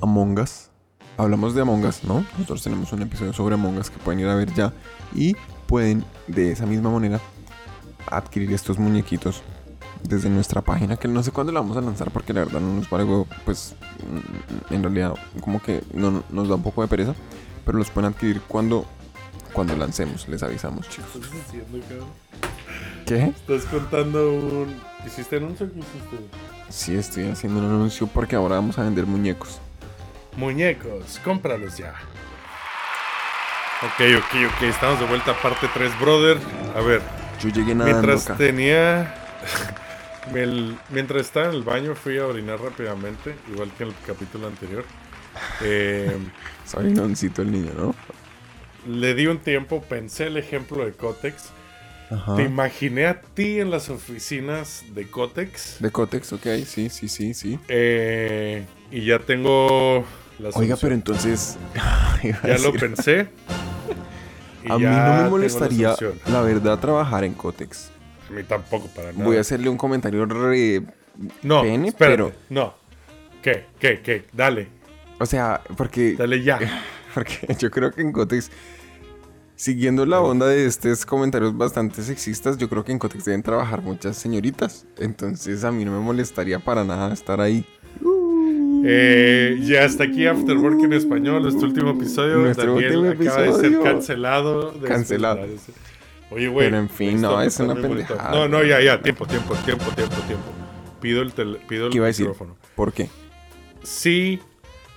[0.02, 0.68] Among Us.
[1.16, 2.22] Hablamos de Among Us, ¿no?
[2.32, 4.74] Nosotros tenemos un episodio sobre Among Us que pueden ir a ver ya.
[5.14, 5.34] Y
[5.66, 7.18] pueden de esa misma manera
[8.08, 9.42] adquirir estos muñequitos
[10.02, 10.96] desde nuestra página.
[10.96, 13.26] Que no sé cuándo la vamos a lanzar porque la verdad no nos vale huevo,
[13.44, 13.74] Pues
[14.70, 17.14] en realidad como que no, nos da un poco de pereza.
[17.64, 18.86] Pero los pueden adquirir cuando,
[19.52, 20.28] cuando lancemos.
[20.28, 21.10] Les avisamos, chicos.
[21.12, 22.08] ¿Qué estás haciendo, cabrón?
[23.06, 23.24] ¿Qué?
[23.24, 24.74] Estás contando un...
[25.06, 26.16] ¿Hiciste anuncio o qué hiciste?
[26.68, 29.60] Sí, estoy haciendo un anuncio porque ahora vamos a vender muñecos.
[30.36, 31.94] Muñecos, cómpralos ya.
[33.82, 34.62] Ok, ok, ok.
[34.62, 36.38] Estamos de vuelta a parte 3, brother.
[36.76, 37.02] A ver,
[37.42, 39.14] Yo llegué nadando mientras tenía.
[40.34, 44.46] el- mientras estaba en el baño, fui a orinar rápidamente, igual que en el capítulo
[44.46, 44.84] anterior.
[45.62, 46.14] Eh,
[46.66, 47.94] Soy noncito el niño, ¿no?
[48.86, 51.44] le di un tiempo, pensé el ejemplo de Cotex.
[52.10, 52.36] Ajá.
[52.36, 55.76] Te imaginé a ti en las oficinas de Cotex.
[55.80, 57.58] De Cotex, ok, sí, sí, sí, sí.
[57.68, 60.04] eh, y ya tengo
[60.38, 61.56] la Oiga, pero entonces.
[62.22, 63.28] Ya lo pensé.
[64.68, 65.96] A mí no me molestaría,
[66.26, 67.90] la verdad, trabajar en Cotex.
[68.32, 69.24] A mí tampoco, para nada.
[69.24, 70.82] Voy a hacerle un comentario re.
[71.42, 72.74] No, pene, espérate, pero- No.
[73.42, 73.64] ¿Qué?
[73.78, 74.00] ¿Qué?
[74.00, 74.24] ¿Qué?
[74.32, 74.68] Dale.
[75.18, 76.14] O sea, porque.
[76.14, 76.58] Dale ya.
[77.14, 78.50] Porque yo creo que en Cotex.
[79.54, 83.82] Siguiendo la onda de estos comentarios bastante sexistas, yo creo que en Cotex deben trabajar
[83.82, 84.86] muchas señoritas.
[84.98, 87.66] Entonces a mí no me molestaría para nada estar ahí.
[88.84, 92.38] Eh, ya hasta aquí Afterwork en español, nuestro último episodio.
[92.38, 94.72] Nuestro Daniel último acaba de ser cancelado.
[94.72, 95.44] de Cancelado.
[95.44, 95.72] este-
[96.32, 96.66] Oye, güey.
[96.66, 98.30] Pero en fin, no, es una pendejada.
[98.30, 99.00] No, no, ya, ya.
[99.00, 100.44] Tiempo, tiempo, tiempo, tiempo, tiempo.
[101.00, 102.26] Pido el, tele- pido el ¿Qué iba a decir?
[102.26, 102.56] micrófono.
[102.76, 103.08] ¿Por qué?
[103.82, 104.40] Sí,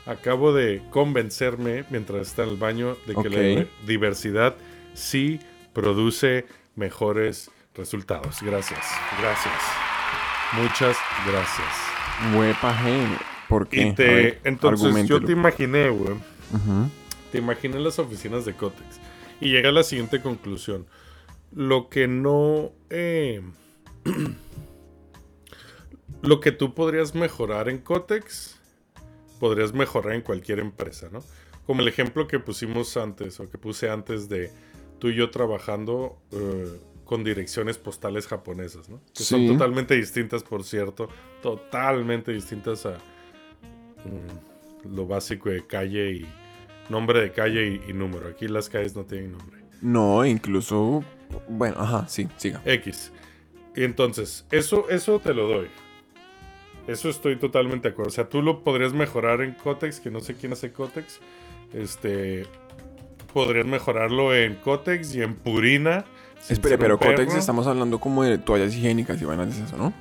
[0.05, 4.55] acabo de convencerme mientras está en el baño de que la diver- diversidad
[4.93, 5.39] sí
[5.73, 8.38] produce mejores resultados.
[8.41, 8.79] Gracias,
[9.19, 9.53] gracias.
[10.53, 10.95] Muchas
[11.27, 12.36] gracias.
[12.36, 13.07] Huepaje.
[13.49, 13.88] ¿Por qué?
[13.88, 16.15] Y te, ver, entonces yo te imaginé, güey.
[17.31, 18.99] Te imaginé las oficinas de Cotex.
[19.41, 20.86] Y llegué a la siguiente conclusión.
[21.55, 22.71] Lo que no...
[22.89, 23.41] eh,
[26.21, 28.59] lo que tú podrías mejorar en Cotex,
[29.39, 31.23] podrías mejorar en cualquier empresa, ¿no?
[31.65, 34.51] Como el ejemplo que pusimos antes, o que puse antes de
[34.99, 39.01] tú y yo trabajando eh, con direcciones postales japonesas, ¿no?
[39.13, 41.09] Que son totalmente distintas, por cierto.
[41.41, 42.97] Totalmente distintas a
[44.03, 46.25] mm, lo básico de calle y
[46.89, 48.27] nombre de calle y, y número.
[48.27, 49.63] Aquí las calles no tienen nombre.
[49.81, 51.03] No, incluso.
[51.47, 52.61] Bueno, ajá, sí, siga.
[52.65, 53.11] X.
[53.75, 55.67] Y entonces, eso, eso te lo doy.
[56.88, 58.09] Eso estoy totalmente de acuerdo.
[58.09, 61.19] O sea, tú lo podrías mejorar en Cotex, que no sé quién hace Cotex.
[61.73, 62.45] Este.
[63.33, 66.05] Podrías mejorarlo en Cotex y en Purina.
[66.47, 69.93] Espere, pero Cotex estamos hablando como de toallas higiénicas y vainas de eso, ¿no?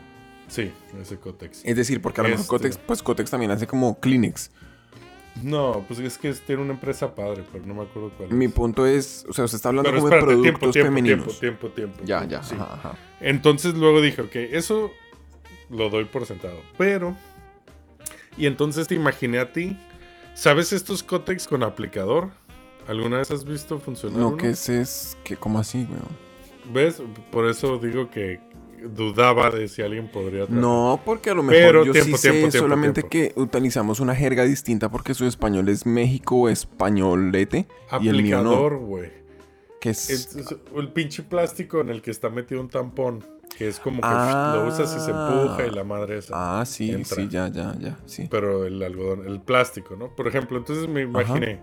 [0.47, 0.71] Sí,
[1.01, 1.63] ese Cotex.
[1.65, 2.51] Es decir, porque a lo mejor Este.
[2.51, 4.51] Cotex, pues Cotex también hace como Kleenex.
[5.43, 8.53] No, pues es que tiene una empresa padre, pero no me acuerdo cuál Mi es.
[8.53, 11.41] punto es, o sea, usted está hablando Pero como de productos tiempo, femeninos.
[11.41, 12.01] tiempo, tiempo, tiempo.
[12.05, 12.55] Ya, ya, Sí.
[12.55, 12.95] ajá, ajá.
[13.21, 14.93] Entonces luego dije, ok, eso
[15.71, 16.57] lo doy por sentado.
[16.79, 17.17] Pero,
[18.37, 19.77] y entonces te imaginé a ti.
[20.35, 22.31] ¿Sabes estos cótex con aplicador?
[22.87, 24.19] ¿Alguna vez has visto funcionar?
[24.19, 24.37] No, uno?
[24.37, 26.73] que ese es, que ¿cómo así, weón?
[26.73, 27.03] ¿Ves?
[27.31, 28.41] Por eso digo que
[28.89, 30.47] dudaba de si alguien podría.
[30.49, 33.35] No, porque a lo mejor Pero yo tiempo, sí sé tiempo, tiempo, solamente tiempo.
[33.35, 37.67] que utilizamos una jerga distinta porque su español es México españolete
[38.01, 38.51] y el mío no.
[38.51, 39.11] Aplicador, güey.
[39.81, 43.25] Que es, Es, es el pinche plástico en el que está metido un tampón.
[43.57, 44.55] Que es como que Ah.
[44.57, 46.61] lo usas y se empuja y la madre esa.
[46.61, 47.15] Ah, sí, entra.
[47.17, 48.27] sí, ya, ya, ya, sí.
[48.29, 50.09] pero el algodón, el plástico, ¿no?
[50.17, 51.61] Por ejemplo, entonces me imaginé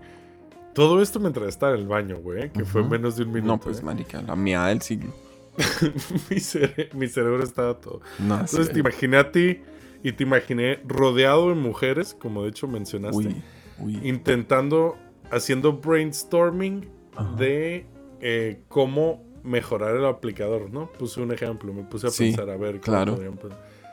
[0.72, 3.52] todo esto mientras estaba en el baño, güey, que fue menos de un minuto.
[3.52, 3.82] No, pues, ¿eh?
[3.82, 5.12] marica, la meada del siglo.
[6.30, 8.00] mi, cere- mi cerebro estaba todo.
[8.18, 8.42] No, sí.
[8.56, 9.60] Entonces te imaginé a ti
[10.02, 13.42] y te imaginé rodeado de mujeres, como de hecho mencionaste, Uy,
[13.78, 14.00] uy.
[14.08, 14.96] intentando,
[15.30, 17.36] haciendo brainstorming Ajá.
[17.36, 17.86] de
[18.20, 20.90] eh, cómo mejorar el aplicador, ¿no?
[20.92, 23.14] Puse un ejemplo, me puse a Sí, pensar a ver cómo claro.
[23.14, 23.38] podrían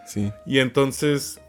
[0.07, 0.31] Sí.
[0.45, 1.39] Y entonces,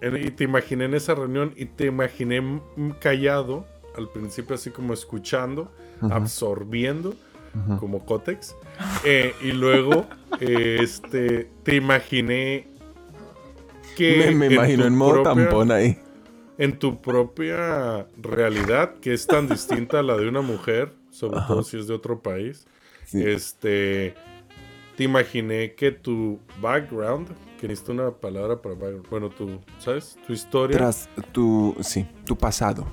[0.00, 2.60] en- y te imaginé en esa reunión y te imaginé
[3.00, 5.70] callado, al principio así como escuchando,
[6.02, 7.14] Ajá, absorbiendo,
[7.54, 7.76] ajá.
[7.78, 8.56] como Cotex.
[9.04, 10.06] Eh, y luego,
[10.40, 12.66] eh, este, te imaginé
[13.96, 14.30] que...
[14.34, 15.98] Me, imagino tu en modo propia- tampón ahí.
[16.56, 21.48] En tu propia realidad, que es tan distinta a la de una mujer, sobre Ajá.
[21.48, 22.66] todo si es de otro país,
[23.04, 23.22] Sí.
[23.22, 24.14] este,
[24.96, 27.28] te imaginé que tu background,
[27.60, 30.16] que necesito una palabra para background, bueno, tu, ¿sabes?
[30.26, 32.86] Tu historia, Tras tu, sí, tu pasado.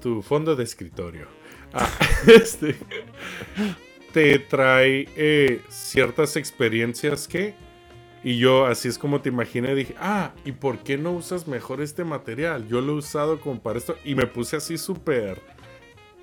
[0.00, 1.26] tu fondo de escritorio,
[1.72, 1.88] ah,
[2.26, 2.76] este,
[4.16, 7.54] te trae eh, ciertas experiencias que,
[8.24, 11.82] y yo así es como te imaginé, dije, ah, ¿y por qué no usas mejor
[11.82, 12.66] este material?
[12.66, 15.42] Yo lo he usado como para esto, y me puse así súper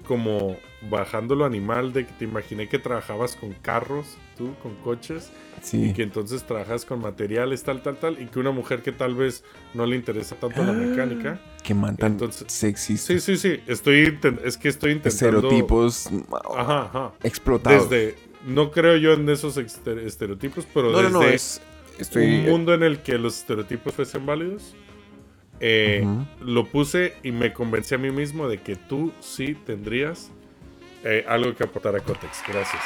[0.08, 0.58] como
[0.90, 5.32] bajando lo animal de que te imaginé que trabajabas con carros, tú, con coches,
[5.72, 9.16] y que entonces trabajas con materiales, tal, tal, tal, y que una mujer que tal
[9.16, 9.44] vez
[9.74, 11.40] no le interesa tanto la mecánica.
[11.64, 13.14] Que man tan Entonces- sexista.
[13.14, 15.38] Sí, sí, sí, estoy es que estoy intentando...
[15.38, 16.10] Estereotipos
[16.56, 17.14] Ajá, ajá.
[17.24, 17.90] explotados.
[17.90, 21.62] Desde, no creo yo en esos estereotipos, pero no, no, desde no, es...
[21.98, 22.26] Estoy...
[22.26, 24.76] un mundo en el que los estereotipos fuesen válidos,
[25.60, 26.06] eh,
[26.42, 30.32] lo puse y me convencí a mí mismo de que tú sí tendrías
[31.04, 32.42] eh, algo que aportar a Cotex.
[32.48, 32.82] Gracias.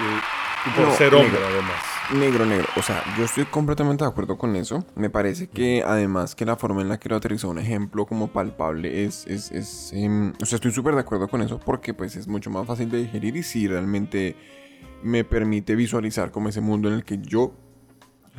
[0.00, 1.26] Y, y por No, ser negro.
[1.26, 1.74] hombre, además.
[2.12, 2.66] Negro, negro.
[2.76, 4.84] O sea, yo estoy completamente de acuerdo con eso.
[4.94, 8.28] Me parece que además que la forma en la que lo aterrizó un ejemplo como
[8.28, 9.26] palpable es...
[9.26, 12.50] es, es, em, o sea, estoy súper de acuerdo con eso porque pues es mucho
[12.50, 14.36] más fácil de digerir y si realmente
[15.02, 17.54] me permite visualizar como ese mundo en el que yo,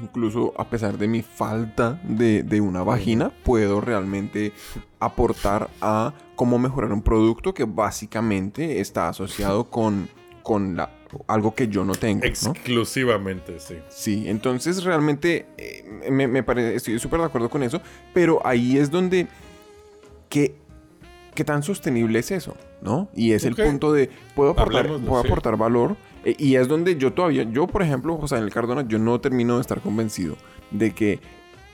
[0.02, 4.54] incluso a pesar de mi falta de, de una vagina, puedo realmente
[5.00, 10.10] aportar a cómo mejorar un producto que básicamente está asociado con,
[10.44, 10.92] con la,
[11.28, 12.24] algo que yo no tengo.
[12.24, 12.52] ¿no?
[12.52, 13.76] Exclusivamente, sí.
[13.90, 17.82] Sí, entonces realmente eh, me, me parece, estoy súper de acuerdo con eso,
[18.14, 19.28] pero ahí es donde,
[20.30, 20.56] ¿qué,
[21.34, 22.56] qué tan sostenible es eso?
[22.82, 23.10] ¿No?
[23.16, 26.98] Y es el punto de, puedo aportar, Hablemoslo, puedo aportar valor, eh, y es donde
[26.98, 30.36] yo todavía, yo por ejemplo, José Daniel Cardona, yo no termino de estar convencido
[30.72, 31.20] de que,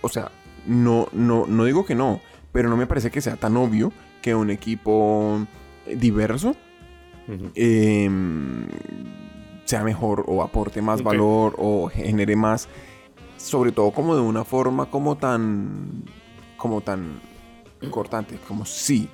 [0.02, 0.30] o sea,
[0.68, 2.20] no, no, no digo que no,
[2.52, 3.91] pero no me parece que sea tan obvio
[4.22, 5.47] que un equipo
[5.88, 6.56] diverso
[7.56, 8.10] eh,
[9.66, 12.68] sea mejor o aporte más valor o genere más,
[13.38, 16.04] sobre todo como de una forma como tan,
[16.58, 17.22] como tan
[17.89, 19.08] cortante, como sí,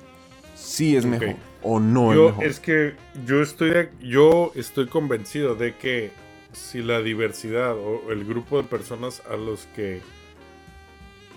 [0.54, 2.44] sí es mejor o no yo, es mejor.
[2.46, 2.94] es que
[3.26, 6.10] yo estoy, de- yo estoy convencido de que
[6.52, 10.00] si la diversidad o el grupo de personas a los que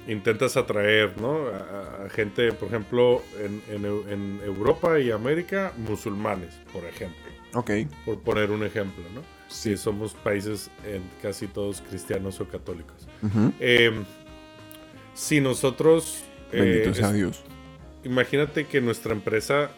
[0.07, 1.47] intentas atraer, ¿no?
[1.47, 7.19] A, a gente, por ejemplo, en, en Eu- en Europa y América, musulmanes, por ejemplo.
[7.53, 7.69] Ok,
[8.05, 9.21] Por poner un ejemplo, ¿no?
[9.49, 9.71] Sí.
[9.71, 13.07] Si somos países en casi todos cristianos o católicos.
[13.59, 13.91] Eh,
[15.13, 16.23] si nosotros...
[16.53, 17.43] eh, bendito sea es- Dios.
[18.05, 19.71] imagínate que nuestra empresa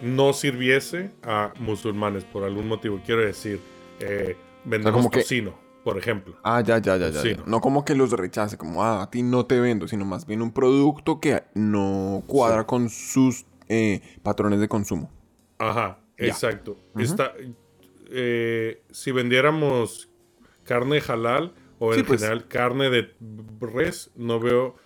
[0.00, 3.00] no sirviese a musulmanes por algún motivo.
[3.04, 3.60] Quiero decir,
[4.00, 6.36] eh, vendemos como que- tocino, por ejemplo.
[6.42, 7.22] Ah, ya, ya, ya, ya.
[7.46, 7.60] ¿no?
[7.60, 10.52] Como que los rechace, como, ah, a ti no te vendo, sino más bien un
[10.52, 12.66] producto que no cuadra Sí.
[12.66, 15.10] con sus eh, patrones de consumo.
[15.58, 16.26] Ajá, Ya.
[16.26, 16.76] exacto.
[16.98, 17.32] Está,
[18.10, 20.10] eh, si vendiéramos
[20.64, 22.20] carne halal o Sí, en pues.
[22.20, 23.14] general carne de
[23.60, 24.76] res, no veo...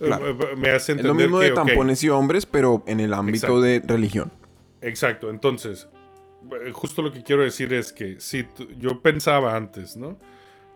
[0.00, 0.36] eh, Claro.
[0.58, 3.36] me hace Es entender lo mismo que, de tampones y hombres, pero en el ámbito
[3.46, 3.60] Exacto.
[3.62, 4.30] de religión.
[4.80, 5.88] Exacto, entonces,
[6.64, 8.46] eh, justo lo que quiero decir es que si
[8.78, 10.18] yo pensaba antes, ¿no?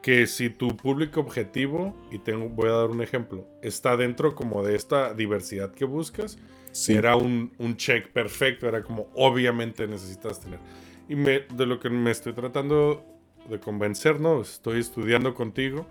[0.02, 4.62] Que si tu público objetivo, y tengo, voy a dar un ejemplo, está dentro como
[4.62, 6.38] de esta diversidad que buscas,
[6.72, 6.94] Sí.
[6.94, 10.60] era un, un check perfecto, era como obviamente necesitas tener.
[11.08, 13.04] Y me, de lo que me estoy tratando
[13.48, 14.40] de convencer, ¿no?
[14.40, 15.86] Estoy estudiando contigo,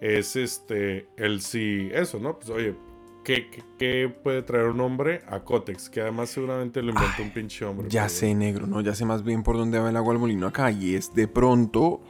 [0.00, 2.38] es este, el si, eso, ¿no?
[2.38, 2.74] Pues oye,
[3.24, 5.88] ¿qué, qué, qué puede traer un hombre a Cotex?
[5.90, 7.88] Que además seguramente lo inventó un pinche hombre.
[7.88, 8.80] Ya pero sé, negro, ¿no?
[8.80, 10.70] Ya sé más bien por dónde va el agua al molino acá.
[10.70, 12.00] Y es de pronto,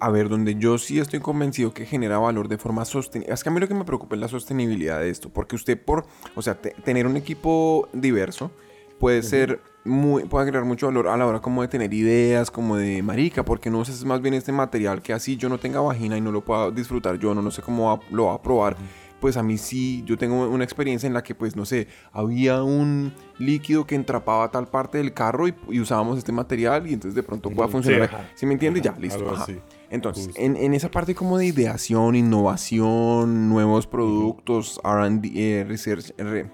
[0.00, 3.32] a ver, donde yo sí estoy convencido que genera valor de forma sostenible.
[3.34, 5.28] Es que a mí lo que me preocupa es la sostenibilidad de esto.
[5.30, 8.50] Porque usted, por, o sea, te- tener un equipo diverso
[8.98, 12.76] puede ser muy, puede agregar mucho valor a la hora como de tener ideas, como
[12.76, 16.16] de marica, porque no usas más bien este material que así yo no tenga vagina
[16.16, 18.76] y no lo pueda disfrutar yo, no, no sé cómo va- lo va a probar.
[19.20, 22.62] Pues a mí sí, yo tengo una experiencia en la que, pues, no sé, había
[22.62, 27.14] un líquido que entrapaba tal parte del carro y, y usábamos este material y entonces
[27.14, 28.02] de pronto pueda Sí, funcionar.
[28.02, 28.30] ajá.
[28.34, 28.80] ¿Sí me entiende?
[28.80, 29.30] Ajá, ya, listo.
[29.30, 29.46] ajá.
[29.88, 36.50] Entonces, en, en esa parte como de ideación, innovación, nuevos productos, R&D, eh, research, re-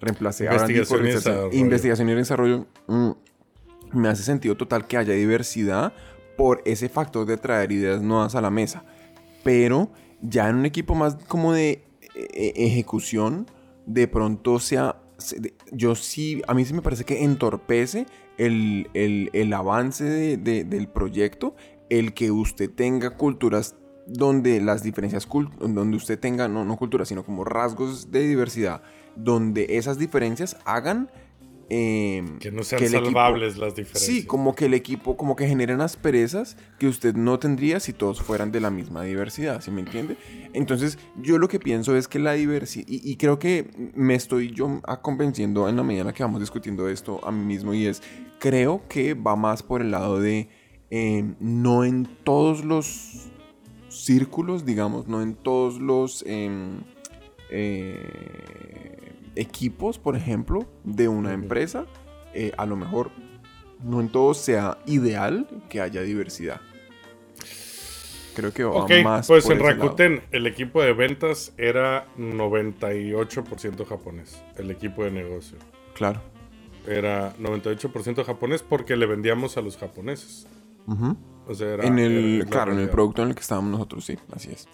[0.00, 1.52] reemplacé Investigación y research, desarrollo.
[1.56, 3.10] investigación y desarrollo, mm,
[3.92, 5.92] me hace sentido total que haya diversidad
[6.36, 8.84] por ese factor de traer ideas nuevas a la mesa.
[9.44, 9.90] Pero
[10.22, 13.46] ya en un equipo más como de eh, ejecución,
[13.86, 14.96] de pronto sea...
[15.70, 18.06] Yo sí, a mí sí me parece que entorpece
[18.38, 21.54] el, el- el avance de- de- del proyecto,
[21.90, 25.28] el que usted tenga culturas donde las diferencias,
[25.60, 28.82] donde usted tenga, no, no culturas, sino como rasgos de diversidad,
[29.16, 31.10] donde esas diferencias hagan...
[31.72, 34.02] em, Que no sean equipo- salvables las diferencias.
[34.04, 38.20] Sí, como que el equipo, como que generan asperezas que usted no tendría si todos
[38.20, 40.16] fueran de la misma diversidad, ¿sí me entiende?
[40.52, 44.50] Entonces, yo lo que pienso es que la diversidad, y, y creo que me estoy
[44.52, 47.86] yo convenciendo en la medida en la que vamos discutiendo esto a mí mismo, y
[47.86, 48.02] es,
[48.40, 50.48] creo que va más por el lado de,
[50.90, 53.28] eh, no en todos los
[53.88, 56.24] círculos, digamos, no en todos los...
[56.26, 56.80] em,
[57.52, 58.89] eh,
[59.36, 61.86] equipos, por ejemplo, de una empresa,
[62.34, 63.10] eh, a lo mejor
[63.82, 66.60] no en todo sea ideal que haya diversidad.
[68.34, 69.82] Creo que va más pues por en ese lado.
[69.82, 74.42] Rakuten el equipo de ventas era 98% japonés.
[74.56, 75.58] El equipo de negocio.
[75.94, 76.20] Claro.
[76.86, 80.46] Era 98% japonés porque le vendíamos a los japoneses.
[81.46, 84.04] O sea, era, en el, la claro, en el producto en el que estábamos nosotros,
[84.04, 84.68] sí, así es.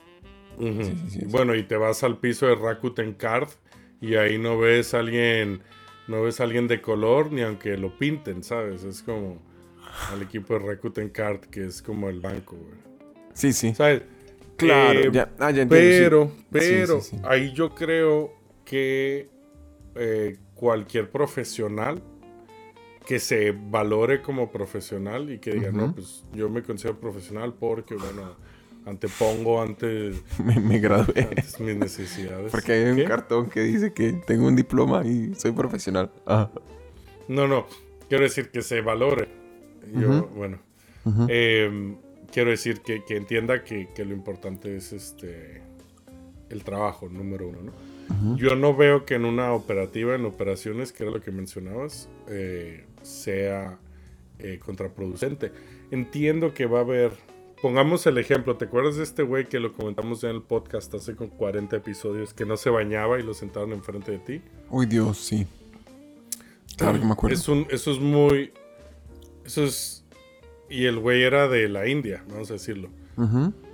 [0.59, 0.83] Ujú.
[0.83, 1.27] Sí, sí, sí, sí.
[1.27, 3.49] Bueno, y te vas al piso de Rakuten Card
[4.01, 5.63] y ahí no ves a alguien,
[6.09, 8.85] no ves a alguien de color ni aunque lo pinten, ¿sabes?
[8.85, 9.41] Es como
[10.11, 12.79] al equipo de Rakuten Card que es como el banco, güey.
[13.33, 13.75] Sí, sí.
[13.75, 14.03] ¿Sabes?
[14.57, 15.69] Claro, Eh, ya, ah, ya entiendo.
[15.69, 17.23] Pero, Sí, pero, sí, sí.
[17.25, 18.33] ahí yo creo
[18.65, 19.29] que
[19.95, 22.03] eh, cualquier profesional
[23.07, 27.95] que se valore como profesional y que diga, no, pues yo me considero profesional porque,
[27.95, 28.37] bueno,
[28.87, 31.23] antepongo antes, Me, me gradué.
[31.23, 32.51] antes mis necesidades.
[32.51, 33.05] Porque hay un ¿Qué?
[33.05, 36.11] cartón que dice que tengo un diploma y soy profesional.
[36.27, 36.51] Ah.
[37.29, 37.67] No, no,
[38.09, 39.29] quiero decir que se valore.
[39.93, 40.59] Yo, bueno,
[41.29, 41.95] eh,
[42.33, 45.63] quiero decir que, que entienda que, que lo importante es este
[46.49, 48.37] el trabajo, número uno, ¿no?
[48.37, 52.85] Yo no veo que en una operativa, en operaciones, que era lo que mencionabas, eh,
[53.03, 53.79] sea
[54.39, 55.51] eh, contraproducente.
[55.91, 57.11] Entiendo que va a haber
[57.67, 58.57] pongamos el ejemplo.
[58.57, 62.33] ¿Te acuerdas de este güey que lo comentamos en el podcast hace con 40 episodios
[62.33, 64.41] que no se bañaba y lo sentaron enfrente de ti?
[64.71, 65.49] Uy, Dios, sí.
[66.77, 67.35] Claro que me acuerdo.
[67.35, 68.53] Es un, eso es muy.
[69.45, 70.05] Eso es.
[70.71, 72.89] Y el güey era de la India, vamos a decirlo.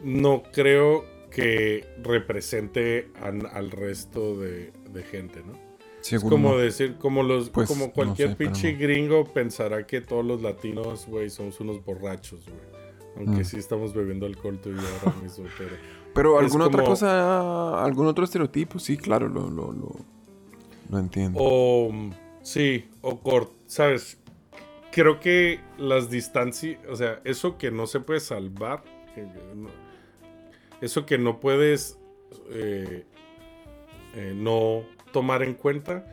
[0.02, 5.52] No creo que represente an- al resto de, de gente, ¿no?
[6.00, 6.56] Es Seguro como no.
[6.58, 8.78] decir, como los, Pues, como no cualquier sé, pinche no.
[8.78, 12.71] gringo pensará que todos los latinos, güey, somos unos borrachos, güey.
[13.16, 13.44] Aunque Mm.
[13.44, 15.76] sí estamos bebiendo alcohol tú y yo ahora mismo, pero.
[16.14, 19.96] Pero alguna otra cosa, algún otro estereotipo, sí, claro, lo, lo, lo,
[20.90, 21.38] lo entiendo.
[21.42, 21.90] O
[22.42, 24.18] sí, o cort, ¿sabes?
[24.90, 28.82] Creo que las distancias, o sea, eso que no se puede salvar,
[30.80, 31.98] eso que no puedes
[32.50, 33.04] eh,
[34.14, 34.82] eh, no
[35.12, 36.06] tomar en cuenta,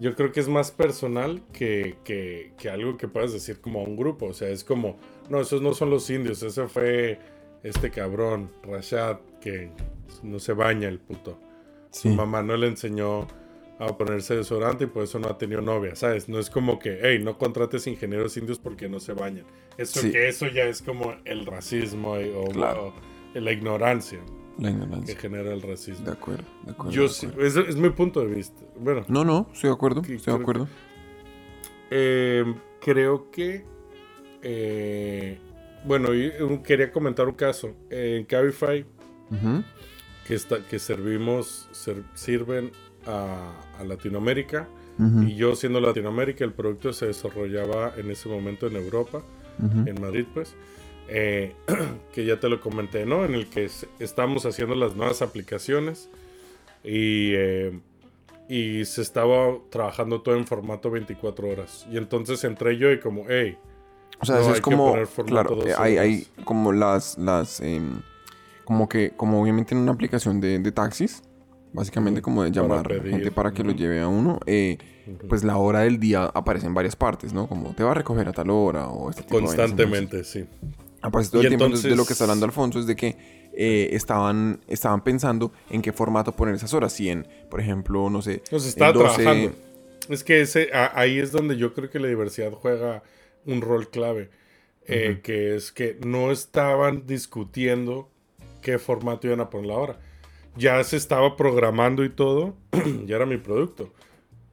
[0.00, 3.84] yo creo que es más personal que, que- que algo que puedas decir como a
[3.84, 4.26] un grupo.
[4.26, 4.96] O sea, es como,
[5.28, 7.18] no, esos no son los indios, ese fue
[7.62, 9.70] este cabrón, Rashad, que
[10.22, 11.38] no se baña el puto.
[11.90, 13.26] Su mamá no le enseñó
[13.78, 16.28] a ponerse desodorante y por eso no ha tenido novia, ¿sabes?
[16.28, 19.44] No es como que, hey, no contrates ingenieros indios porque no se bañan.
[19.76, 20.12] Eso, Sí.
[20.12, 22.94] que eso ya es como el racismo y- o, Claro.
[23.34, 24.20] o la ignorancia
[24.58, 25.16] La que ignorancia.
[25.18, 26.06] genera el racismo.
[26.06, 26.92] De acuerdo, de acuerdo.
[26.92, 28.62] Yo de sí, es, es mi punto de vista.
[28.78, 30.68] Bueno, No, no, estoy de acuerdo, estoy de acuerdo.
[31.90, 32.44] Eh,
[32.80, 33.64] creo que.
[34.42, 35.38] Eh,
[35.84, 36.08] bueno,
[36.62, 37.74] quería comentar un caso.
[37.90, 38.84] En Cabify,
[40.26, 42.70] que, está, que servimos, ser- sirven
[43.06, 44.68] a, a Latinoamérica.
[45.26, 49.22] Y yo, siendo Latinoamérica, el producto se desarrollaba en ese momento en Europa,
[49.88, 50.54] en Madrid, pues.
[51.08, 51.54] eh,
[52.14, 53.24] que ya te lo comenté, ¿no?
[53.24, 53.68] En el que
[53.98, 56.08] estamos haciendo las nuevas aplicaciones.
[56.84, 57.32] Y.
[57.34, 57.80] eh,
[58.48, 61.86] y se estaba trabajando todo en formato 24 horas.
[61.90, 63.56] Y entonces entré yo y como, hey,
[64.22, 64.94] O sea, No, eso hay es como,
[65.26, 68.00] claro, eh, hay, hay como las, las, em,
[68.64, 71.22] como que, como obviamente en una aplicación de, de taxis,
[71.72, 74.78] básicamente como de para llamar pedir, gente para que lo lleve a uno, eh,
[75.28, 77.48] pues la hora del día aparece en varias partes, ¿no?
[77.48, 80.38] Como te va a recoger a tal hora o este tipo de constantemente, sí.
[80.40, 81.64] Entonces, aparece todo Y el tiempo.
[81.64, 83.16] Entonces, de lo que está hablando Alfonso es de que
[83.54, 86.92] eh, estaban, estaban pensando en qué formato poner esas horas.
[86.92, 89.56] Si en, por ejemplo, no sé, Nos está 12, trabajando.
[90.08, 93.02] Es que ese, a- ahí es donde yo creo que la diversidad juega
[93.46, 94.30] un rol clave.
[94.86, 98.10] eh, Que es que no estaban discutiendo
[98.62, 100.00] qué formato iban a poner la hora.
[100.56, 102.54] Ya se estaba programando y todo.
[103.06, 103.92] ya era mi producto.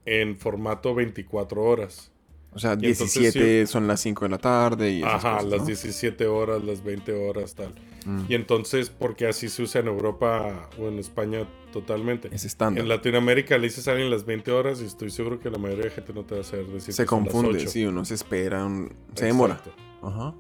[0.06, 2.12] En formato 24 horas.
[2.52, 5.50] O sea, Y entonces 17 son las 5 de la tarde y esas Ajá, cosas,
[5.52, 5.66] las ¿no?
[5.68, 7.74] 17 horas, las 20 horas, tal.
[8.06, 8.22] Mm.
[8.28, 12.30] Y entonces, porque así se usa en Europa o en España totalmente.
[12.34, 12.82] Es estándar.
[12.84, 15.86] En Latinoamérica le dices a alguien las 20 horas y estoy seguro que la mayoría
[15.86, 17.70] de gente no te va a hacer decir Se que son las confunde, 8.
[17.70, 19.62] sí, uno se espera, un- se demora.
[20.02, 20.34] Ajá.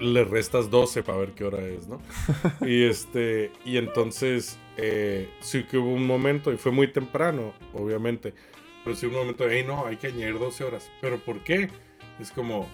[0.00, 2.00] Le restas 12 para ver qué hora es, ¿no?
[2.66, 8.34] y este, y entonces, eh, sí que hubo un momento, y fue muy temprano, obviamente,
[8.84, 10.90] pero sí hubo un momento de, hey, no, hay que añadir 12 horas.
[11.00, 11.70] ¿Pero por qué?
[12.20, 12.68] Es como,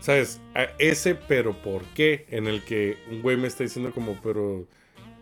[0.00, 0.40] ¿sabes?
[0.54, 4.66] A ese pero por qué, en el que un güey me está diciendo como, pero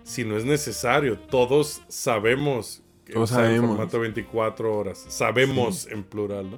[0.05, 3.71] si no es necesario, todos sabemos que Todos usar el sabemos.
[3.77, 6.57] formato 24 horas, sabemos en plural, ¿no?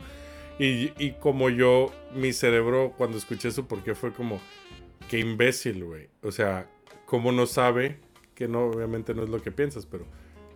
[0.58, 4.40] Y, y como yo, mi cerebro cuando escuché eso, porque fue como,
[5.08, 6.08] qué imbécil, güey.
[6.22, 6.68] O sea,
[7.06, 7.98] ¿cómo no sabe?
[8.34, 10.06] Que no, obviamente no es lo que piensas, pero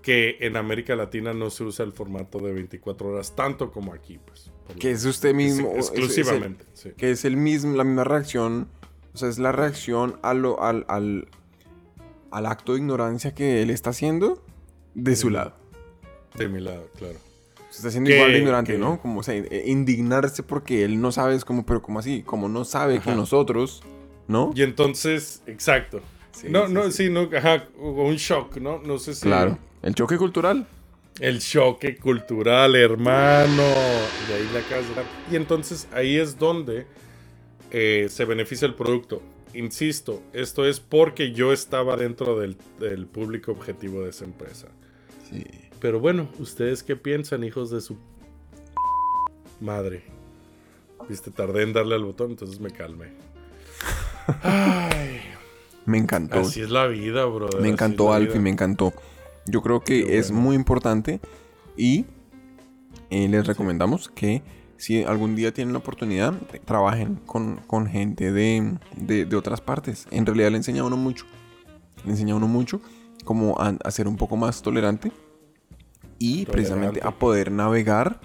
[0.03, 4.19] que en América Latina no se usa el formato de 24 horas tanto como aquí,
[4.25, 4.51] pues.
[4.79, 5.69] Que es usted mismo.
[5.77, 6.91] Es el- exclusivamente, sí.
[6.97, 8.69] que es el mismo, la misma reacción.
[9.13, 11.29] O sea, es la reacción a lo- al, al,
[12.31, 14.45] al acto de ignorancia que él está haciendo
[14.95, 15.55] de su lado.
[16.37, 17.19] De mi lado, claro.
[17.71, 19.01] Se está haciendo igual de ignorante, ¿no?
[19.01, 22.49] Como, o sea, eh, indignarse porque él no sabe, es como, pero como así, como
[22.49, 23.83] no sabe que nosotros,
[24.27, 24.53] ¿no?
[24.55, 26.01] Y entonces, exacto.
[26.33, 26.93] Sí, no, sí, no, sí.
[26.93, 28.81] sí, no, ajá, hubo un shock, ¿no?
[28.81, 29.23] No sé si.
[29.23, 29.59] Claro.
[29.83, 30.67] El choque cultural.
[31.21, 33.63] El choque cultural, hermano.
[34.29, 35.05] Y ahí la dar.
[35.31, 36.87] Y entonces ahí es donde
[37.71, 39.23] eh, se beneficia el producto.
[39.55, 44.69] Insisto, esto es porque yo estaba dentro del, del público objetivo de esa empresa.
[45.29, 45.45] Sí.
[45.81, 47.97] Pero bueno, ¿ustedes qué piensan, hijos de su
[49.61, 50.03] madre?
[51.09, 53.09] Viste, tardé en darle al botón, entonces me calmé.
[54.43, 55.21] Ay,
[55.87, 56.41] Me encantó.
[56.41, 57.49] así es la vida, bro.
[57.61, 58.93] Me encantó Alfie, me encantó.
[59.47, 61.21] Yo creo que es muy importante
[61.77, 62.05] y
[63.09, 64.43] eh, les recomendamos que
[64.81, 70.07] si algún día tienen la oportunidad, trabajen con, con gente de, de- de otras partes.
[70.11, 71.27] En realidad le enseña a uno mucho.
[72.05, 72.81] Le enseña a uno mucho
[73.25, 75.13] como a, a ser un poco más tolerante
[76.19, 78.21] y precisamente a poder navegar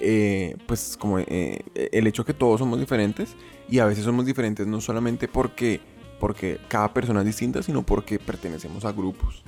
[0.00, 3.34] eh, pues como eh, el hecho que todos somos diferentes
[3.68, 5.80] y a veces somos diferentes no solamente porque
[6.20, 9.42] porque cada persona es distinta, sino porque pertenecemos a grupos,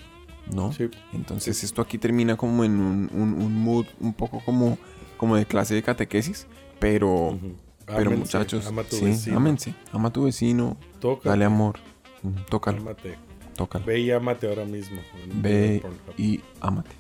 [0.53, 0.73] ¿no?
[0.73, 0.89] Sí.
[1.13, 4.77] Entonces esto aquí termina como en un, un- un mood un poco como,
[5.17, 6.47] como de clase de catequesis,
[6.79, 7.39] pero,
[7.87, 9.37] pero Ámense, muchachos, ama a tu sí, vecino.
[9.37, 10.77] ámense, ama a tu vecino,
[11.25, 11.79] dale amor,
[12.51, 13.17] tócalo, Ámate.
[13.57, 15.01] tócalo, Ve y ámate ahora mismo.
[15.35, 15.83] ve
[16.17, 16.91] y ámate.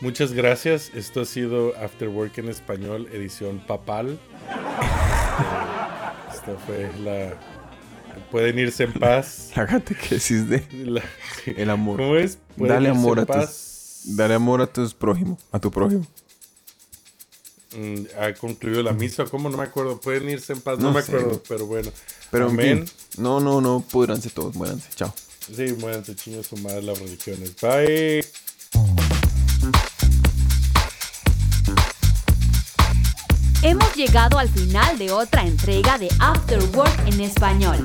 [0.00, 0.90] Muchas gracias.
[0.94, 4.18] Esto ha sido After Work en español, edición papal.
[5.36, 7.34] Eh, Esta fue la.
[8.30, 9.50] Pueden irse en paz.
[9.56, 11.02] La catequesis de La-
[11.46, 11.96] el amor.
[11.98, 12.38] ¿Cómo es?
[12.56, 16.06] Dale amor a tus, dale amor a tus prójimos, a tu prójimo.
[17.76, 19.24] Mm, ha concluido la misa.
[19.24, 19.48] ¿Cómo?
[19.50, 20.00] No me acuerdo.
[20.00, 20.78] Pueden irse en paz.
[20.78, 21.40] No, No me sé, acuerdo, güey.
[21.48, 21.90] pero bueno.
[22.30, 22.86] Pero en Amén.
[22.88, 25.12] fin, no, no, no, pudranse todos, muéranse, chao.
[25.54, 27.54] Sí, muéranse chiños su madre las religiones.
[27.60, 28.24] Bye.
[33.62, 37.84] Hemos llegado al final de otra entrega de After Work en español.